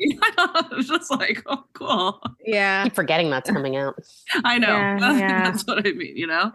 [0.71, 3.95] it's just like oh cool yeah keep forgetting that's coming out.
[4.43, 4.67] I know.
[4.67, 5.43] Yeah, yeah.
[5.51, 6.51] That's what I mean, you know?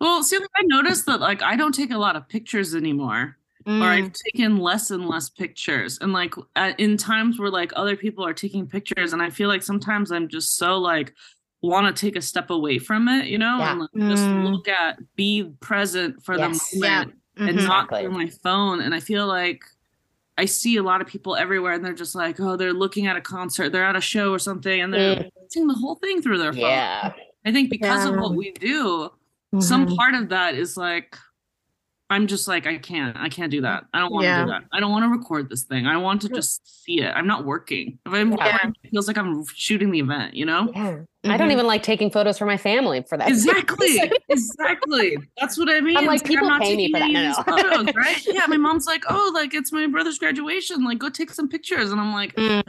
[0.00, 3.36] Well, see, I noticed that like I don't take a lot of pictures anymore,
[3.66, 3.82] or Mm.
[3.82, 5.98] I've taken less and less pictures.
[6.00, 9.48] And like at, in times where like other people are taking pictures, and I feel
[9.48, 11.14] like sometimes I'm just so like
[11.62, 13.70] want to take a step away from it, you know, Yeah.
[13.72, 14.50] and like, just Mm.
[14.50, 16.70] look at, be present for Yes.
[16.70, 17.54] the moment, and Mhm.
[17.66, 18.02] not Exactly.
[18.02, 18.80] through my phone.
[18.80, 19.62] And I feel like
[20.38, 23.16] I see a lot of people everywhere, and they're just like, oh, they're looking at
[23.16, 26.38] a concert, they're at a show or something, and they're watching the whole thing through
[26.38, 26.62] their phone.
[26.62, 27.12] Yeah.
[27.44, 29.10] I think because of what we do,
[29.58, 29.96] some Mhm.
[29.96, 31.14] part of that is like
[32.10, 33.84] I'm just like I can't I can't do that.
[33.94, 34.44] I don't want to Yeah.
[34.44, 34.64] do that.
[34.72, 35.86] I don't want to record this thing.
[35.86, 37.08] I want to just see it.
[37.14, 37.98] I'm not working.
[38.04, 38.44] If I'm Yeah.
[38.44, 40.70] recording, it feels like I'm shooting the event, you know?
[40.74, 40.98] Yeah.
[41.24, 41.52] I don't Mhm.
[41.52, 43.28] even like taking photos for my family for that.
[43.28, 44.10] Exactly.
[44.28, 45.18] exactly.
[45.38, 45.96] That's what I mean.
[45.96, 47.04] I'm like, It's people not pay me taking for that.
[47.04, 47.78] any No, no.
[47.84, 48.26] photos, right?
[48.26, 50.82] Yeah, my mom's like, "Oh, like it's my brother's graduation.
[50.84, 52.62] Like go take some pictures." And I'm like, Mm.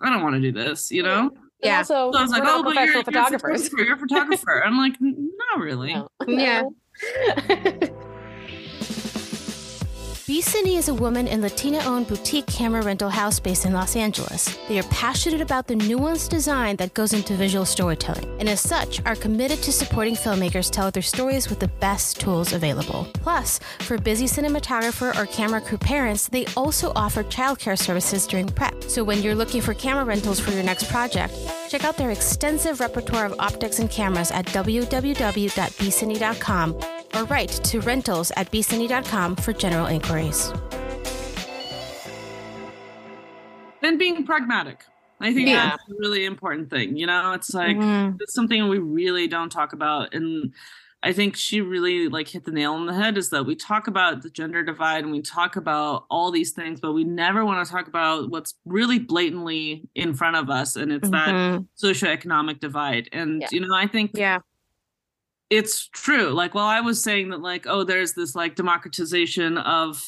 [0.00, 1.30] I don't want to do this, you know?
[1.62, 1.78] Yeah.
[1.78, 3.82] Also, So I was like, "Oh, but you're, professional you're a photographer.
[3.84, 6.08] You're a photographer." I'm like, "Not really." No.
[6.28, 6.62] Yeah.
[10.28, 14.58] B is a woman and Latina owned boutique camera rental house based in Los Angeles.
[14.68, 19.02] They are passionate about the nuanced design that goes into visual storytelling, and as such,
[19.06, 23.06] are committed to supporting filmmakers tell their stories with the best tools available.
[23.14, 28.84] Plus, for busy cinematographer or camera crew parents, they also offer childcare services during prep.
[28.84, 31.32] So when you're looking for camera rentals for your next project,
[31.70, 34.98] check out their extensive repertoire of optics and cameras at www.bcine.com
[37.14, 40.52] or write to rentals at bcine.com for general inquiries.
[43.80, 44.84] then being pragmatic.
[45.20, 45.70] I think Yeah.
[45.70, 46.96] that's a really important thing.
[46.96, 48.16] You know, it's like Mhm.
[48.20, 50.12] it's something we really don't talk about.
[50.14, 50.52] And
[51.04, 53.86] I think she really like hit the nail on the head is that we talk
[53.86, 57.64] about the gender divide and we talk about all these things, but we never want
[57.64, 61.66] to talk about what's really blatantly in front of us, and it's that Mhm.
[61.80, 63.08] socioeconomic divide.
[63.12, 63.48] And Yeah.
[63.52, 64.38] you know, I think Yeah.
[65.50, 66.30] It's true.
[66.30, 70.02] Like, while I was saying that, like, oh, there's this like democratization of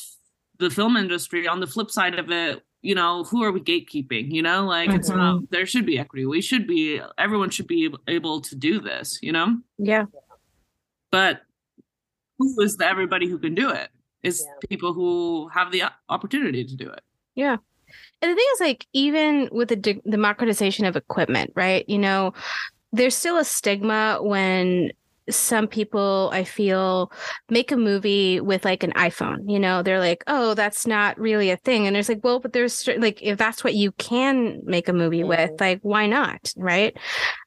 [0.58, 1.48] the film industry.
[1.48, 4.32] On the flip side of it, you know, who are we gatekeeping?
[4.32, 5.36] You know, like it's not.
[5.36, 5.44] Mm-hmm.
[5.50, 6.26] There should be equity.
[6.26, 7.00] We should be.
[7.18, 9.18] Everyone should be able to do this.
[9.22, 10.04] You know, Yeah.
[11.10, 11.42] but
[12.38, 13.88] who is the everybody who can do it?
[14.22, 14.68] Is Yeah.
[14.68, 17.00] people who have the uh, opportunity to do it.
[17.34, 17.56] Yeah.
[18.22, 21.88] And the thing is, like, even with the de- democratization of equipment, right?
[21.88, 22.34] You know,
[22.92, 24.92] there's still a stigma when
[25.34, 27.12] some people I feel
[27.48, 29.50] make a movie with like an iPhone.
[29.50, 32.52] You know, they're like, "Oh, that's not really a thing," and there's like, "Well, but
[32.52, 35.60] there's like, if that's what you can make a movie with, Mhm.
[35.60, 36.96] like, why not?" Right?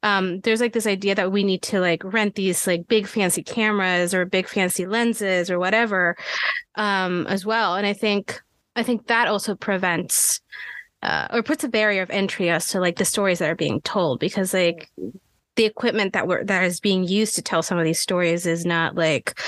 [0.03, 3.43] Um, there's like this idea that we need to like rent these like big fancy
[3.43, 6.15] cameras or big fancy lenses or whatever,
[6.75, 7.75] um, as well.
[7.75, 8.41] And I think
[8.75, 10.41] I think that also prevents
[11.03, 13.81] uh, or puts a barrier of entry as to like the stories that are being
[13.81, 14.89] told because like
[15.55, 18.65] the equipment that we're that is being used to tell some of these stories is
[18.65, 19.39] not like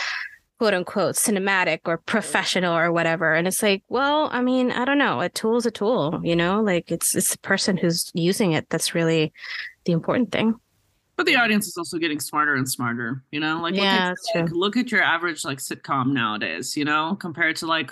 [0.59, 3.33] quote unquote cinematic or professional or whatever.
[3.33, 5.21] And it's like well i mean i don't know.
[5.21, 6.61] A tool is a tool you know?
[6.61, 9.33] Like it's it's the person who's using it that's really
[9.85, 10.55] the important thing.
[11.17, 13.61] But the audience is also getting smarter and smarter, you know?
[13.61, 17.55] Like, Yeah, look, at, like look at your average like sitcom nowadays, you know, compared
[17.57, 17.91] to like,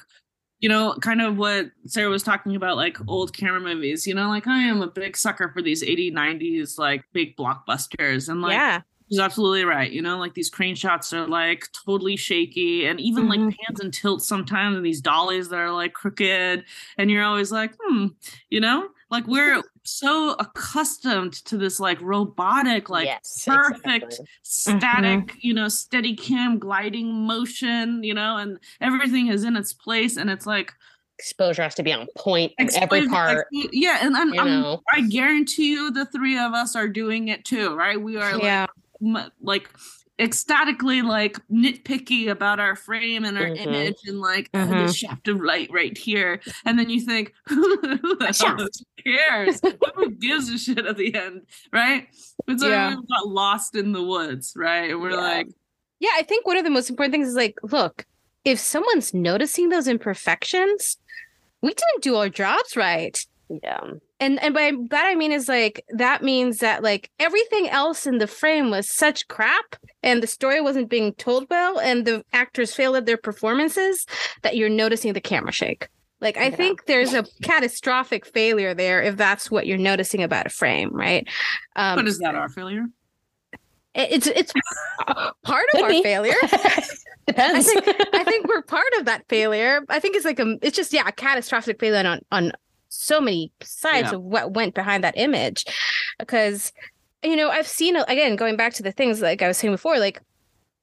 [0.64, 4.30] you know, kind of what Sarah was talking about, like old camera movies, you know,
[4.30, 8.30] like I am a big sucker for these 80s, 90s, like big blockbusters.
[8.30, 12.16] And like, yeah she's absolutely right, you know, like these crane shots are like totally
[12.16, 13.50] shaky and even like Mhm.
[13.50, 16.64] pans and tilts sometimes, and these dollies that are like crooked.
[16.98, 18.08] And you're always like, hmm,
[18.50, 24.28] you know, like we're so accustomed to this like robotic, like yes, perfect exactly.
[24.44, 25.38] static mm-hmm.
[25.42, 30.30] you know steady cam gliding motion you know and everything is in its place and
[30.30, 30.74] it's like
[31.20, 33.46] exposure has to be on point in every part.
[33.54, 37.46] expo- yeah and I'm, I'm- i guarantee you the three of us are doing it
[37.46, 38.66] too right we are like, yeah
[39.02, 39.70] m- like
[40.20, 43.66] ecstatically like nitpicky about our frame and our Mhm.
[43.66, 44.86] image and like oh, Mhm.
[44.86, 48.70] this shaft of light right here and then you think who the
[49.04, 49.60] cares
[49.96, 51.42] who gives a shit at the end
[51.72, 52.08] right
[52.48, 52.90] it's like Yeah.
[52.96, 55.18] we got lost in the woods right and we're Yeah.
[55.18, 55.48] like
[56.00, 58.06] yeah i think one of the most important things is like look
[58.46, 60.98] if someone's noticing those imperfections
[61.62, 63.82] we didn't do our jobs right Yeah.
[64.24, 68.18] And and by that I mean is like that means that like everything else in
[68.18, 72.74] the frame was such crap and the story wasn't being told well and the actors
[72.74, 74.06] failed at their performances
[74.44, 75.88] that you're noticing the camera shake.
[76.22, 76.56] Like I Yeah.
[76.56, 81.28] think there's a catastrophic failure there if that's what you're noticing about a frame, right?
[81.76, 82.86] Um, but is that our failure
[83.96, 84.54] it's it's
[85.44, 86.02] part of Could our be.
[86.02, 86.34] failure.
[87.28, 87.68] Depends.
[87.68, 89.82] I think I think we're part of that failure.
[89.90, 92.52] I think it's like a it's just yeah, a catastrophic failure on on
[92.94, 94.18] so many sides Yeah.
[94.18, 95.66] of what went behind that image.
[96.20, 96.72] Because
[97.24, 99.98] you know, I've seen again going back to the things like I was saying before,
[99.98, 100.22] like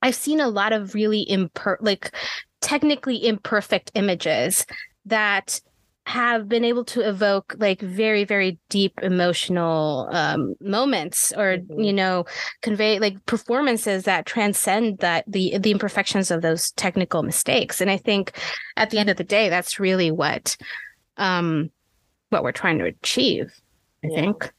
[0.02, 2.14] I've seen a lot of really imper like
[2.60, 4.64] technically imperfect images
[5.06, 5.60] that
[6.06, 11.84] have been able to evoke like very very deep emotional um moments or Mhm.
[11.84, 12.24] you know
[12.62, 17.96] convey like performances that transcend that the the imperfections of those technical mistakes and i
[17.98, 18.32] think
[18.76, 20.56] at the end of the day that's really what
[21.18, 21.70] um
[22.30, 23.60] what we're trying to achieve
[24.04, 24.20] i Yeah.
[24.20, 24.52] think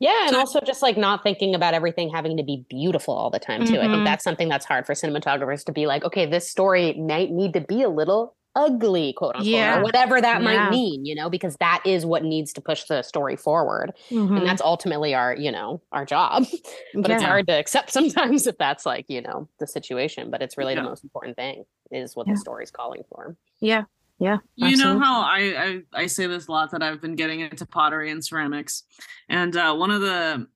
[0.00, 3.38] Yeah, and also just like not thinking about everything having to be beautiful all the
[3.38, 3.78] time too.
[3.80, 3.92] I Mhm.
[3.92, 7.54] think that's something that's hard for cinematographers to be like, okay, this story might need
[7.54, 9.78] to be a little ugly, quote unquote, Yeah.
[9.78, 10.44] or whatever that Yeah.
[10.44, 13.92] might mean, you know, because that is what needs to push the story forward.
[14.10, 14.38] Mhm.
[14.38, 16.44] And that's ultimately our, you know, our job.
[16.94, 20.28] but it's hard to accept sometimes if that's like, you know, the situation.
[20.30, 20.82] But it's really Yeah.
[20.82, 22.34] the most important thing is what Yeah.
[22.34, 23.36] the story's calling for.
[23.60, 23.84] yeah
[24.18, 27.40] yeah You know how I, I I say this a lot that I've been getting
[27.40, 28.84] into pottery and ceramics,
[29.28, 30.46] and uh, one of the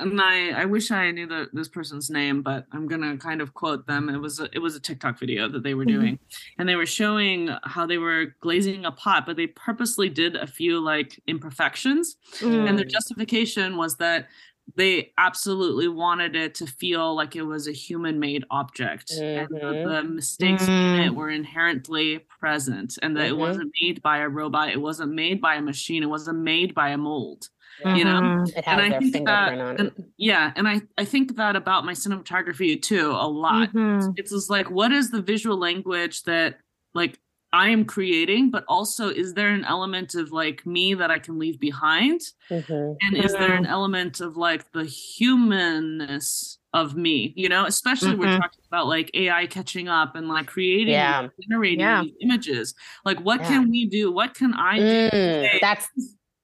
[0.00, 3.54] and I I wish I knew the this person's name, but I'm gonna kind of
[3.54, 4.10] quote them.
[4.10, 5.94] It was a, it was a TikTok video that they were Mhm.
[6.00, 6.18] doing,
[6.58, 10.46] and they were showing how they were glazing a pot, but they purposely did a
[10.46, 12.68] few like imperfections, Mm.
[12.68, 14.28] and their justification was that
[14.76, 19.80] they absolutely wanted it to feel like it was a human made object and the,
[19.82, 21.14] the mistakes in it Mm.
[21.16, 23.38] were inherently present and that it Mhm.
[23.38, 26.90] wasn't made by a robot it wasn't made by a machine it wasn't made by
[26.90, 27.48] a mold
[27.94, 28.48] you know Mhm.
[28.56, 31.92] It has and i think that and, yeah and i i think that about my
[31.92, 34.12] cinematography too a lot Mhm.
[34.16, 36.58] it's just like what is the visual language that
[36.94, 37.18] like
[37.52, 41.38] i am creating but also is there an element of like me that i can
[41.38, 42.20] leave behind
[42.50, 42.96] Mhm.
[43.02, 48.26] and is there an element of like the humanness of me you know especially we're
[48.28, 48.40] Mhm.
[48.40, 51.28] talking about like ai catching up and like creating Yeah.
[51.48, 52.02] generating Yeah.
[52.02, 52.74] these images
[53.04, 53.48] like what Yeah.
[53.48, 55.88] can we do what can i do Mm, today that's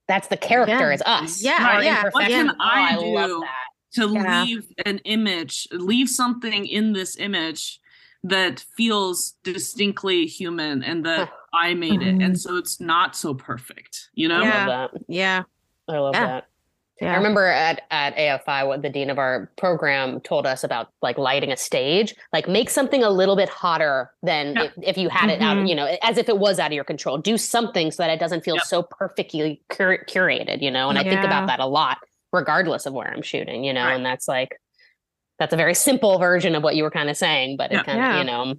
[0.06, 0.74] that's the character.
[0.88, 0.92] Yeah.
[0.92, 1.42] It's us.
[1.42, 2.04] Yeah, Our yeah.
[2.12, 3.40] What can Oh, I love do?
[3.40, 4.02] that.
[4.02, 4.42] to Yeah.
[4.44, 7.80] leave an image leave something in this image
[8.24, 14.08] that feels distinctly human and that i made it and so it's not so perfect
[14.14, 14.66] you know I Yeah.
[14.66, 15.00] love that.
[15.08, 15.42] Yeah.
[15.88, 16.26] I love Yeah.
[16.26, 16.44] that.
[17.00, 17.12] Yeah.
[17.12, 21.18] I remember at, at AFI, what the dean of our program told us about like
[21.18, 24.62] lighting a stage, like make something a little bit hotter than Yeah.
[24.62, 25.68] if, if you had it out, Mhm.
[25.68, 27.18] you know, as if it was out of your control.
[27.18, 28.64] Do something so that it doesn't feel Yep.
[28.64, 30.88] so perfectly cur- curated, you know.
[30.88, 31.98] And I think about that a lot,
[32.32, 33.84] regardless of where I'm shooting, you know.
[33.84, 33.94] Right.
[33.96, 34.50] And that's like,
[35.38, 37.80] that's a very simple version of what you were kind of saying, but Yeah.
[37.80, 38.18] it kind of, Yeah.
[38.18, 38.54] you know,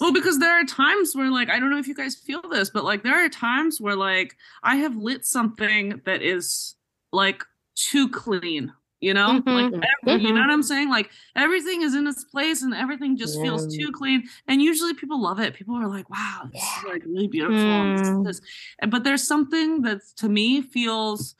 [0.00, 2.70] Well, because there are times where, like, I don't know if you guys feel this,
[2.70, 6.76] but like, there are times where, like, I have lit something that is
[7.12, 7.42] like
[7.74, 9.42] too clean, you know?
[9.44, 9.84] Like, Mhm.
[10.06, 10.88] every- you know what I'm saying?
[10.88, 14.28] Like, everything is in its place and everything just feels too clean.
[14.46, 15.54] And usually people love it.
[15.54, 17.56] People are like, wow, this is like really beautiful.
[17.56, 18.24] and this Mm.
[18.24, 18.40] this.
[18.88, 21.34] But there's something that to me feels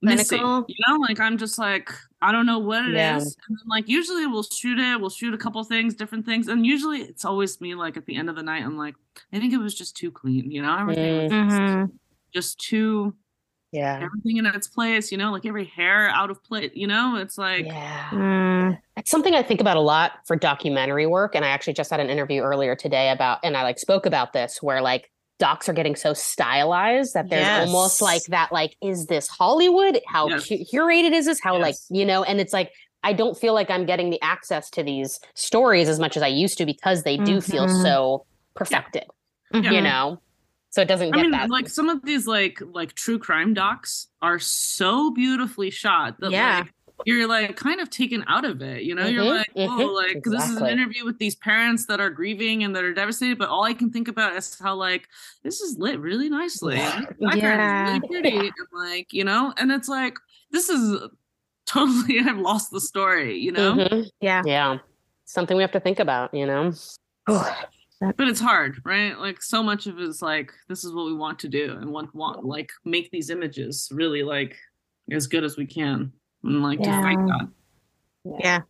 [0.00, 0.96] missing, you know?
[0.96, 1.90] Like, I'm just like,
[2.22, 2.94] I don't know what it is.
[2.94, 3.14] Yeah.
[3.18, 6.48] And then, like, usually we'll shoot it, we'll shoot a couple things, different things.
[6.48, 8.94] And usually it's always me, like, at the end of the night, I'm like,
[9.32, 10.76] I think it was just too clean, you know?
[10.78, 11.92] Everything was just, Mhm.
[12.32, 13.14] just too,
[13.70, 14.00] yeah.
[14.02, 15.30] everything in its place, you know?
[15.30, 17.16] Like, every hair out of place, you know?
[17.16, 18.08] It's like, yeah.
[18.10, 18.78] Mm.
[18.96, 21.34] It's something I think about a lot for documentary work.
[21.34, 24.32] And I actually just had an interview earlier today about, and I like spoke about
[24.32, 29.06] this where like docs are getting so stylized that there's almost like that, like, is
[29.06, 30.00] this Hollywood?
[30.06, 30.46] How Yes.
[30.48, 31.40] cu- curated is this?
[31.40, 32.72] How like, you know, and it's like,
[33.02, 36.28] I don't feel like I'm getting the access to these stories as much as I
[36.28, 37.82] used to because they do feel Mhm.
[37.82, 39.04] so perfected,
[39.52, 39.70] Yeah.
[39.70, 40.20] you know?
[40.70, 41.50] So it doesn't I get mean, that.
[41.50, 46.58] like some of these like like true crime docs are so beautifully shot that Yeah.
[46.60, 46.72] like
[47.04, 48.82] you're like kind of taken out of it.
[48.82, 51.86] You know, you're Mhm, like, oh, mhm, like this is an interview with these parents
[51.86, 54.74] that are grieving and that are devastated, but all I can think about is how
[54.74, 55.06] like
[55.42, 56.76] this is lit really nicely.
[56.78, 57.96] and this Yeah.
[57.96, 60.16] is really pretty, and like you know, and it's like
[60.50, 61.00] this is
[61.66, 63.38] totally I've lost the story.
[63.38, 63.74] You know.
[63.76, 64.08] Mhm.
[64.20, 64.42] Yeah.
[64.44, 64.78] Yeah.
[65.26, 66.72] Something we have to think about, you know?
[67.26, 71.14] but it's hard right like so much of it is like this is what we
[71.14, 74.56] want to do and want want like make these images really like
[75.10, 76.12] as good as we can
[76.46, 77.48] and like to fight that
[78.40, 78.60] Yeah.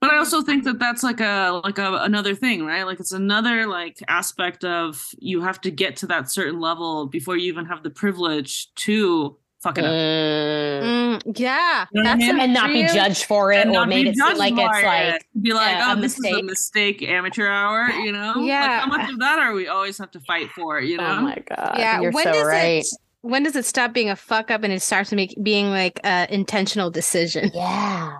[0.00, 3.12] but i also think that that's like a like a another thing right like it's
[3.12, 7.66] another like aspect of you have to get to that certain level before you even
[7.66, 11.20] have the privilege to fuck it up Mm.
[11.22, 11.84] Mm, yeah.
[11.92, 12.40] You know I That's mean?
[12.40, 14.82] and not be judged for it and or not made be it seem like it's
[14.84, 15.22] like it.
[15.42, 16.44] be like yeah, oh a this is a mistake.
[16.46, 18.80] mistake amateur hour you know like Yeah.
[18.80, 21.36] how much of that are we always have to fight for you know oh my
[21.46, 22.00] god Yeah.
[22.00, 22.86] you're when so does right it
[23.22, 26.00] when does it stop being a fuck up and it starts to make being like
[26.04, 27.50] an intentional decision?
[27.54, 28.18] yeah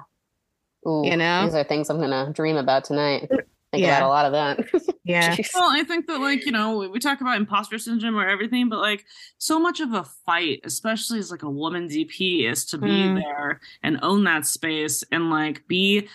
[0.86, 1.44] Ooh, You know?
[1.44, 3.44] these are things i'm gonna dream about tonight think
[3.84, 3.98] Yeah.
[3.98, 5.34] about a lot of that Yeah.
[5.34, 5.48] Jeez.
[5.54, 8.68] Well, I think that like you know we, we talk about imposter syndrome or everything,
[8.68, 9.04] but like
[9.38, 13.14] so much of a fight, especially as like a woman DP, is to be Mm.
[13.16, 16.06] there and own that space and like be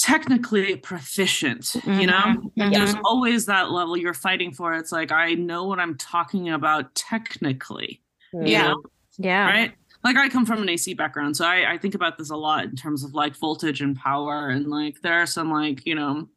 [0.00, 1.74] technically proficient.
[1.86, 2.52] You know, Mhm.
[2.58, 3.00] and there's Mhm.
[3.04, 4.74] always that level you're fighting for.
[4.74, 8.00] It's like I know what I'm talking about technically.
[8.32, 8.68] You Yeah.
[8.68, 8.82] know?
[9.18, 9.44] Yeah.
[9.46, 9.74] right?
[10.02, 12.64] Like I come from an AC background, so I, I think about this a lot
[12.64, 16.28] in terms of like voltage and power, and like there are some like you know,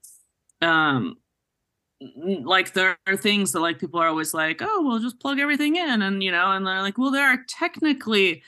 [0.62, 1.16] um,
[2.02, 5.78] like there are things that like people are always like, oh, well, just plug everything
[5.78, 8.44] in, and you know, and they're like, well, there are technically.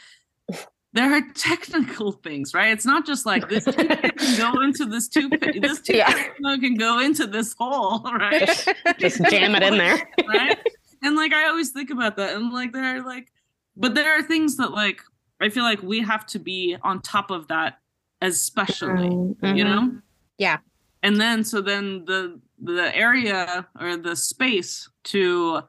[0.96, 2.72] There are technical things, right?
[2.72, 5.62] It's not just like this toothpick can go into this toothpick.
[5.62, 6.10] This Yeah.
[6.42, 8.48] can go into this hole, right?
[8.98, 10.58] just jam it in there right?
[11.04, 13.28] And like I always think about that, and like there are like,
[13.76, 15.02] but there are things that like
[15.42, 17.80] I feel like we have to be on top of that,
[18.22, 19.58] especially, Mhm.
[19.58, 19.92] you know.
[20.38, 20.60] Yeah.
[21.04, 25.62] And then so then the the area or the space to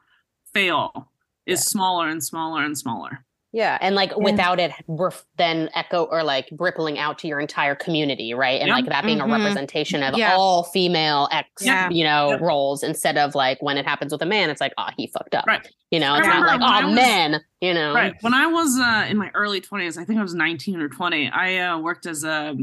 [0.55, 1.11] fail
[1.47, 3.24] is smaller and smaller and smaller.
[3.57, 7.74] Yeah and like without it ref- then echo or like rippling out to your entire
[7.74, 8.74] community right and Yeah.
[8.74, 9.28] like that being Mhm.
[9.28, 10.34] a representation of Yeah.
[10.36, 11.88] all female ex Yeah.
[11.90, 12.38] you know Yeah.
[12.40, 15.34] roles instead of like when it happens with a man it's like oh he fucked
[15.34, 15.66] up Right.
[15.90, 18.14] you know it's not like oh was- men you know Right.
[18.20, 21.30] When I was uh, in my early 20s, I think I was 19 or 20,
[21.30, 22.54] I uh, worked as a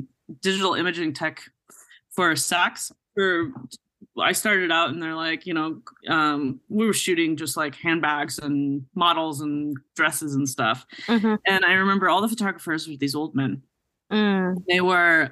[0.41, 1.41] digital imaging tech
[2.15, 2.91] for Saks.
[3.15, 3.51] For
[4.19, 8.37] I started out and they're like, you know, um, we were shooting just like handbags
[8.39, 10.85] and models and dresses and stuff.
[11.07, 11.39] Mhm.
[11.47, 13.63] And I remember all the photographers were these old men.
[14.11, 14.63] Mm.
[14.67, 15.31] They were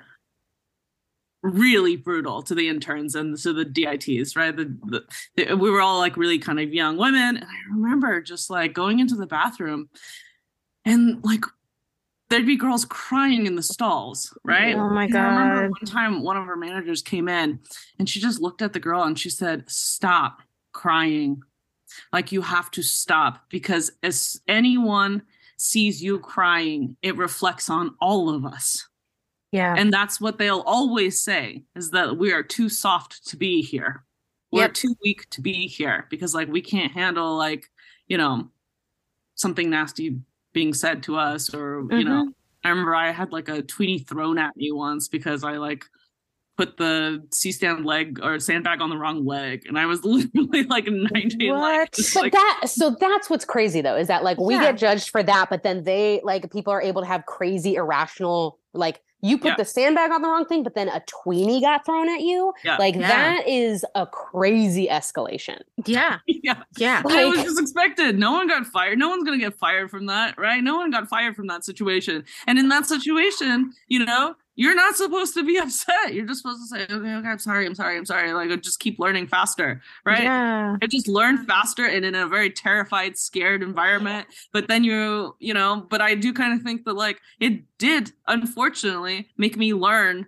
[1.44, 4.56] really brutal to the interns and to the DITs, right?
[4.56, 5.04] The, the,
[5.36, 7.38] the- we were all like really kind of young women.
[7.38, 9.90] And I remember just like going into the bathroom
[10.86, 11.44] and like
[12.32, 14.76] there'd be girls crying in the stalls, right?
[14.76, 15.72] Oh my And I remember God.
[15.72, 17.60] one time one of our managers came in
[18.00, 20.42] and she just looked at the girl and she said, Stop
[20.74, 21.44] crying.
[22.12, 25.22] Like you have to stop because as anyone
[25.58, 28.88] sees you crying, it reflects on all of us.
[29.52, 29.76] Yeah.
[29.78, 34.06] And that's what they'll always say is that we are too soft to be here.
[34.52, 34.74] We're Yep.
[34.74, 37.70] too weak to be here because like we can't handle like,
[38.08, 38.50] you know,
[39.36, 40.20] something nasty
[40.54, 42.30] being said to us or you know Mm-hmm.
[42.64, 45.86] I remember I had like a tweenie thrown at me once because I like
[46.58, 50.64] put the C stand leg or sandbag on the wrong leg, and I was literally
[50.64, 51.50] like 19.
[51.52, 51.92] What?
[51.94, 54.62] just, But like, that so that's what's crazy though is that like we Yeah.
[54.72, 58.60] get judged for that, but then they like people are able to have crazy irrational
[58.74, 59.56] like you put Yeah.
[59.58, 62.54] the sandbag on the wrong thing, but then a tweenie got thrown at you.
[62.64, 62.78] Yeah.
[62.78, 63.08] Like Yeah.
[63.08, 65.60] that is a crazy escalation.
[65.86, 66.18] yeah.
[66.28, 67.04] yeah, Yeah.
[67.06, 68.18] And it was just expected.
[68.18, 68.98] No one got fired.
[68.98, 70.64] No one's gonna get fired from that, right?
[70.64, 72.24] No one got fired from that situation.
[72.48, 76.14] And in that situation, you know, you're not supposed to be upset.
[76.14, 78.80] You're just supposed to say, "Okay, okay, I'm sorry, I'm sorry, I'm sorry." Like, just
[78.80, 80.24] keep learning faster, right?
[80.24, 80.78] Yeah.
[80.82, 84.28] I just learn faster and in a very terrified, scared environment.
[84.52, 88.12] But then you, you know, but I do kind of think that like it did,
[88.28, 90.28] unfortunately, make me learn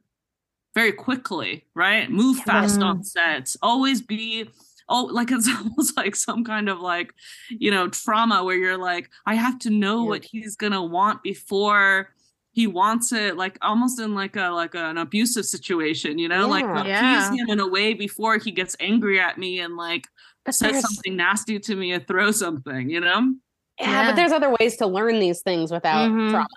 [0.73, 2.09] very quickly, right?
[2.09, 3.57] Move fast on sets.
[3.61, 4.49] Always be
[4.89, 7.13] oh like it's almost like some kind of like,
[7.49, 10.09] you know, trauma where you're like, I have to know Yeah.
[10.09, 12.09] what he's gonna want before
[12.53, 16.63] he wants it like almost in like a like an abusive situation you know like
[16.63, 16.81] Yeah.
[16.81, 17.43] appease Yeah.
[17.43, 20.07] him in a way before he gets angry at me and like
[20.45, 23.33] But says something nasty to me or throw something, you know?
[23.79, 24.09] yeah, Yeah.
[24.09, 26.29] but there's other ways to learn these things without Mhm.
[26.31, 26.47] trauma.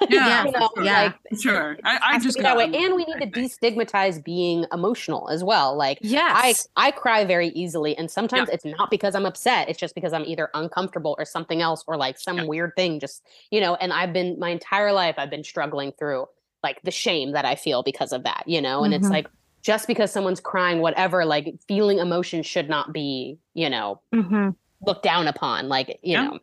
[0.10, 0.84] Yeah, You know, sure.
[0.84, 1.02] yeah.
[1.02, 1.76] like Sure.
[1.84, 2.64] I, I just be that way.
[2.64, 5.76] And we need to destigmatize being emotional as well.
[5.76, 6.68] Like I Yes.
[6.76, 9.68] I cry very easily, and sometimes it's not because I'm upset.
[9.68, 12.44] It's just because I'm either uncomfortable or something else, or like some Yeah.
[12.44, 13.00] weird thing.
[13.00, 16.26] Just you know, and I've been my entire life I've been struggling through
[16.62, 18.44] like the shame that I feel because of that.
[18.46, 19.12] You know, and it's Mhm.
[19.12, 19.28] like
[19.62, 24.50] just because someone's crying, whatever, like feeling emotion should not be you know hmm
[24.86, 25.68] looked down upon.
[25.68, 26.24] Like you Yeah.
[26.28, 26.38] know,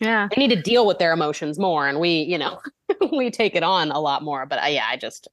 [0.00, 0.28] Yeah.
[0.34, 2.60] they need to deal with their emotions more, and we you know
[3.12, 4.46] we take it on a lot more.
[4.46, 5.28] But uh, yeah, I just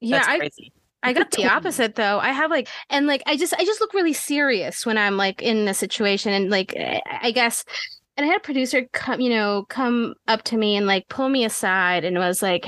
[0.00, 0.18] Yeah.
[0.18, 0.72] that's I, crazy.
[1.02, 2.18] I got the opposite though.
[2.18, 5.42] I have like and like I just I just look really serious when I'm like
[5.42, 7.64] in a situation and like I I guess
[8.16, 11.28] and I had a producer come, you know, come up to me and like pull
[11.28, 12.64] me aside and was like,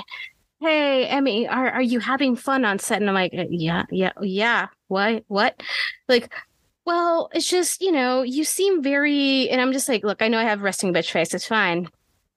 [0.61, 4.13] "Hey, Emmy, are are you having fun on set?" And I'm like, "Uh, "Yeah, yeah,
[4.21, 4.67] yeah.
[4.89, 5.25] What?
[5.29, 5.63] What?"
[6.07, 6.35] Like,
[6.89, 10.39] well, it's just you know, you seem very, and I'm just like, "Look, I know
[10.39, 11.35] I have resting bitch face.
[11.35, 11.89] It's fine."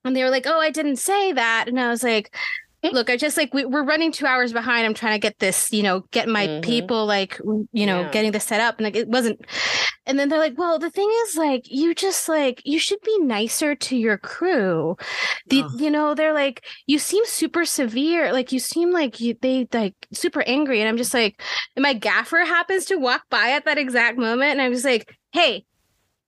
[0.04, 2.36] And they were like, "Oh, I didn't say that," and I was like.
[2.92, 4.84] Look, I just like we, we're running two hours behind.
[4.84, 6.62] I'm trying to get this, you know, get my Mhm.
[6.64, 7.38] people like,
[7.72, 8.10] you know, Yeah.
[8.10, 9.40] getting this set up, and like it wasn't.
[10.04, 13.16] And then they're like, "Well, the thing is, like, you just like you should be
[13.20, 14.96] nicer to your crew."
[15.46, 15.70] The, Ugh.
[15.80, 18.32] you know, they're like, "You seem super severe.
[18.32, 21.40] Like, you seem like you they like super angry." And I'm just like,
[21.76, 25.14] and my gaffer happens to walk by at that exact moment, and I was like,
[25.32, 25.64] "Hey,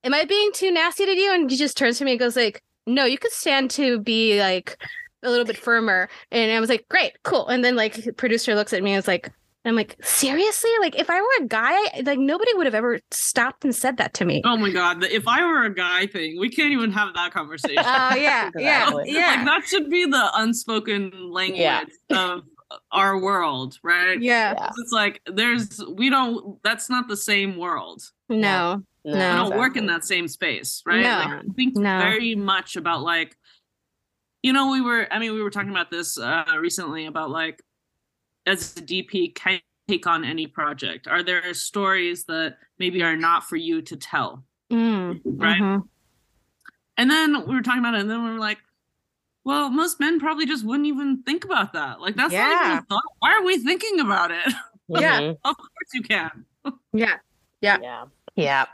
[0.05, 2.37] am I being too nasty to you?" And he just turns to me and goes
[2.37, 4.77] like, "No, you could stand to be like."
[5.25, 8.73] A little bit firmer and i was like great cool and then like producer looks
[8.73, 9.31] at me and is like
[9.65, 13.65] i'm like seriously like if i were a guy like nobody would have ever stopped
[13.65, 16.39] and said that to me Oh my god, the if I were a guy thing,
[16.39, 17.79] we can't even have that conversation.
[17.85, 22.43] oh yeah yeah yeah Like that should be the unspoken language of
[22.93, 24.21] our world, right?
[24.21, 24.71] yeah Yeah.
[24.79, 28.03] It's like there's we don't that's not the same world.
[28.29, 29.13] no No.
[29.13, 29.19] We
[29.51, 31.03] don't work in that same space, right?
[31.03, 31.37] No.
[31.37, 31.99] Like, think No.
[32.01, 33.37] very much about like
[34.45, 37.63] you know, we were I mean, we were talking about this uh recently about like
[38.47, 41.09] as a DP can take on any project.
[41.09, 44.45] Are there stories that maybe are not for you to tell?
[44.71, 45.61] Mm, Right.
[45.61, 45.89] mhm.
[46.99, 48.59] And then we were talking about it, and then we were like,
[49.45, 52.01] well, most men probably just wouldn't even think about that.
[52.01, 53.03] Like, that's not even a thought.
[53.19, 54.47] Why are we thinking about it?
[54.89, 55.33] Yeah.
[55.45, 56.45] Of course you can.
[56.93, 57.17] yeah
[57.63, 57.79] Yeah.
[57.83, 58.05] Yeah.
[58.37, 58.67] Yeah.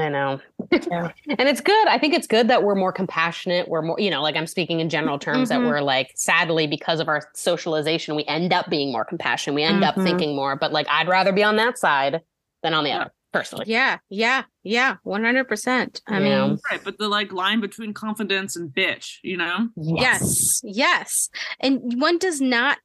[0.00, 0.40] I know.
[0.70, 1.12] and
[1.48, 1.88] it's good.
[1.88, 3.68] I think it's good that we're more compassionate.
[3.68, 5.66] We're more, you know, like I'm speaking in general terms that Mhm.
[5.68, 9.54] we're like, sadly, because of our socialization, we end up being more compassionate.
[9.54, 10.04] We end up Mhm.
[10.04, 12.22] thinking more, but like I'd rather be on that side
[12.62, 13.00] than on the Yeah.
[13.02, 13.64] other, personally.
[13.68, 16.46] yeah yeah yeah 100% i Yeah.
[16.46, 16.80] mean Right.
[16.84, 19.68] But the like line between confidence and bitch, you know?
[19.76, 20.60] Yes.
[20.62, 21.28] Yes.
[21.60, 22.78] And one does not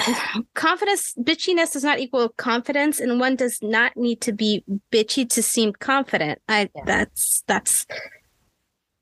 [0.54, 5.42] confidence bitchiness does not equal confidence and one does not need to be bitchy to
[5.42, 6.40] seem confident.
[6.48, 6.82] I Yeah.
[6.86, 7.86] that's that's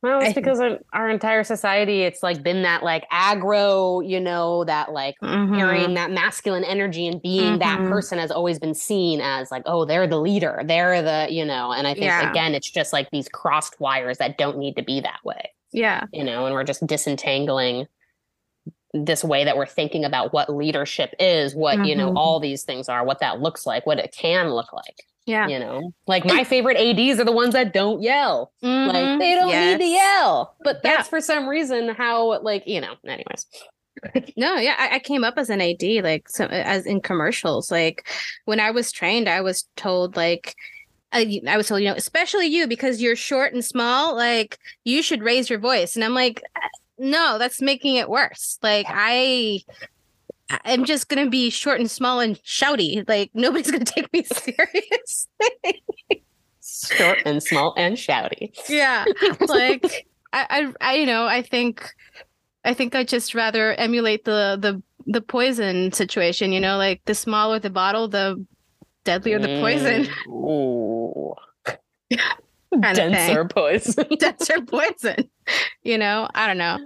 [0.00, 4.20] Well, it's I- because of our entire society, it's like been that like aggro, you
[4.20, 5.58] know, that like mhm.
[5.58, 7.88] carrying that masculine energy and being that Mhm.
[7.90, 10.62] person has always been seen as like, oh, they're the leader.
[10.64, 12.30] They're the, you know, and I think Yeah.
[12.30, 16.04] again, it's just like these crossed wires that don't need to be that way, yeah.
[16.12, 17.86] you know, and we're just disentangling
[18.94, 22.16] this way that we're thinking about what leadership is, what, you know, Mhm.
[22.16, 25.04] all these things are, what that looks like, what it can look like.
[25.26, 25.46] Yeah.
[25.46, 28.50] You know, like my favorite ADs are the ones that don't yell.
[28.62, 29.18] Like Mhm.
[29.18, 30.54] they don't need to yell.
[30.64, 30.96] But Yeah.
[30.96, 33.46] that's for some reason how, like, you know, anyways.
[34.36, 37.70] No, yeah, I, I came up as an AD, like so, as in commercials.
[37.72, 38.08] Like
[38.44, 40.54] when I was trained, I was told like.
[41.10, 45.02] I, I was told, you know, especially you because you're short and small, like you
[45.02, 45.96] should raise your voice.
[45.96, 46.42] And I'm like,
[46.98, 48.58] no, that's making it worse.
[48.62, 49.60] Like I,
[50.64, 53.06] I'm just gonna be short and small and shouty.
[53.08, 55.28] Like nobody's gonna take me serious.
[56.60, 58.50] Short and small and shouty.
[58.68, 59.04] yeah
[59.48, 61.90] like I, I i you know i think
[62.64, 67.14] i think i just rather emulate the the the poison situation you know like the
[67.14, 68.44] smaller the bottle the
[69.04, 71.34] deadlier the poison Mm, Ooh.
[72.72, 72.80] Thing.
[72.80, 74.06] Denser poison.
[74.18, 75.28] denser poison
[75.82, 76.78] you know i don't know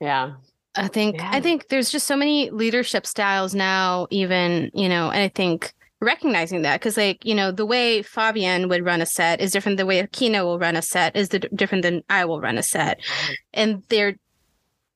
[0.00, 0.32] yeah.
[0.74, 1.30] i think Yeah.
[1.32, 5.72] i think there's just so many leadership styles now even you know and i think
[6.02, 9.78] recognizing that because like you know the way fabian would run a set is different
[9.78, 12.58] than the way akina will run a set is the, different than i will run
[12.58, 13.00] a set
[13.54, 14.14] and they're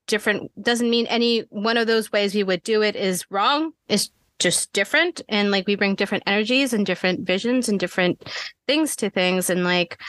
[0.07, 4.11] different doesn't mean any one of those ways we would do it is wrong it's
[4.41, 8.29] just different and like we bring different energies and different visions and different
[8.67, 10.01] things to things and like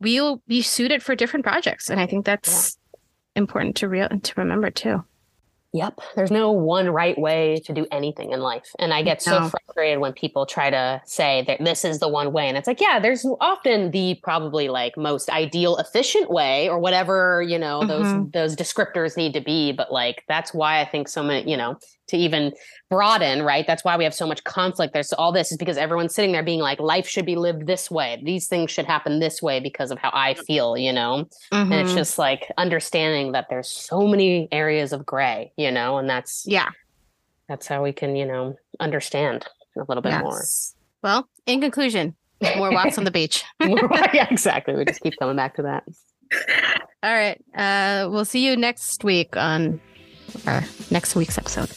[0.00, 2.78] we'll be suited for different projects and i think that's
[3.34, 5.02] important to real and to remember too
[5.74, 5.98] Yep.
[6.14, 8.70] There's no one right way to do anything in life.
[8.78, 12.32] And I get so frustrated when people try to say that this is the one
[12.32, 12.46] way.
[12.46, 17.42] And it's like, yeah, there's often the probably like most ideal efficient way or whatever,
[17.42, 18.32] you know, those Mhm.
[18.32, 19.72] those descriptors need to be.
[19.72, 21.76] But like that's why I think so many, you know,
[22.08, 22.52] to even
[22.90, 23.66] broaden, right?
[23.66, 24.92] That's why we have so much conflict.
[24.92, 27.90] There's all this is because everyone's sitting there being like, life should be lived this
[27.90, 28.20] way.
[28.24, 31.26] These things should happen this way because of how I feel, you know?
[31.52, 31.96] and it's Mhm.
[31.96, 36.68] just like understanding that there's so many areas of gray you know and that's yeah
[37.48, 39.44] that's how we can you know understand
[39.76, 40.74] a little bit yes.
[41.02, 42.14] well in conclusion
[42.56, 43.78] more walks on the beach more
[44.12, 45.84] yeah exactly we just keep coming back to that
[47.02, 49.80] all right uh we'll see you next week on
[50.46, 51.70] our next week's episode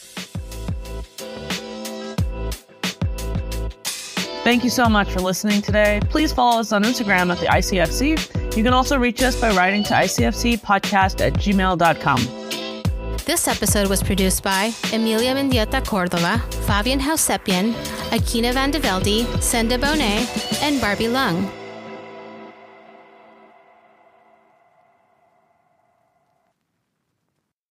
[4.48, 6.00] Thank you so much for listening today.
[6.10, 8.56] Please follow us on Instagram at the ICFC.
[8.56, 13.18] You can also reach us by writing to ICFCpodcast at gmail.com.
[13.26, 17.74] This episode was produced by Emilia Mendieta Cordova, Fabian Hausepian,
[18.12, 21.67] Akina Van de Velde, Senda Bonet, and Barbie Lung.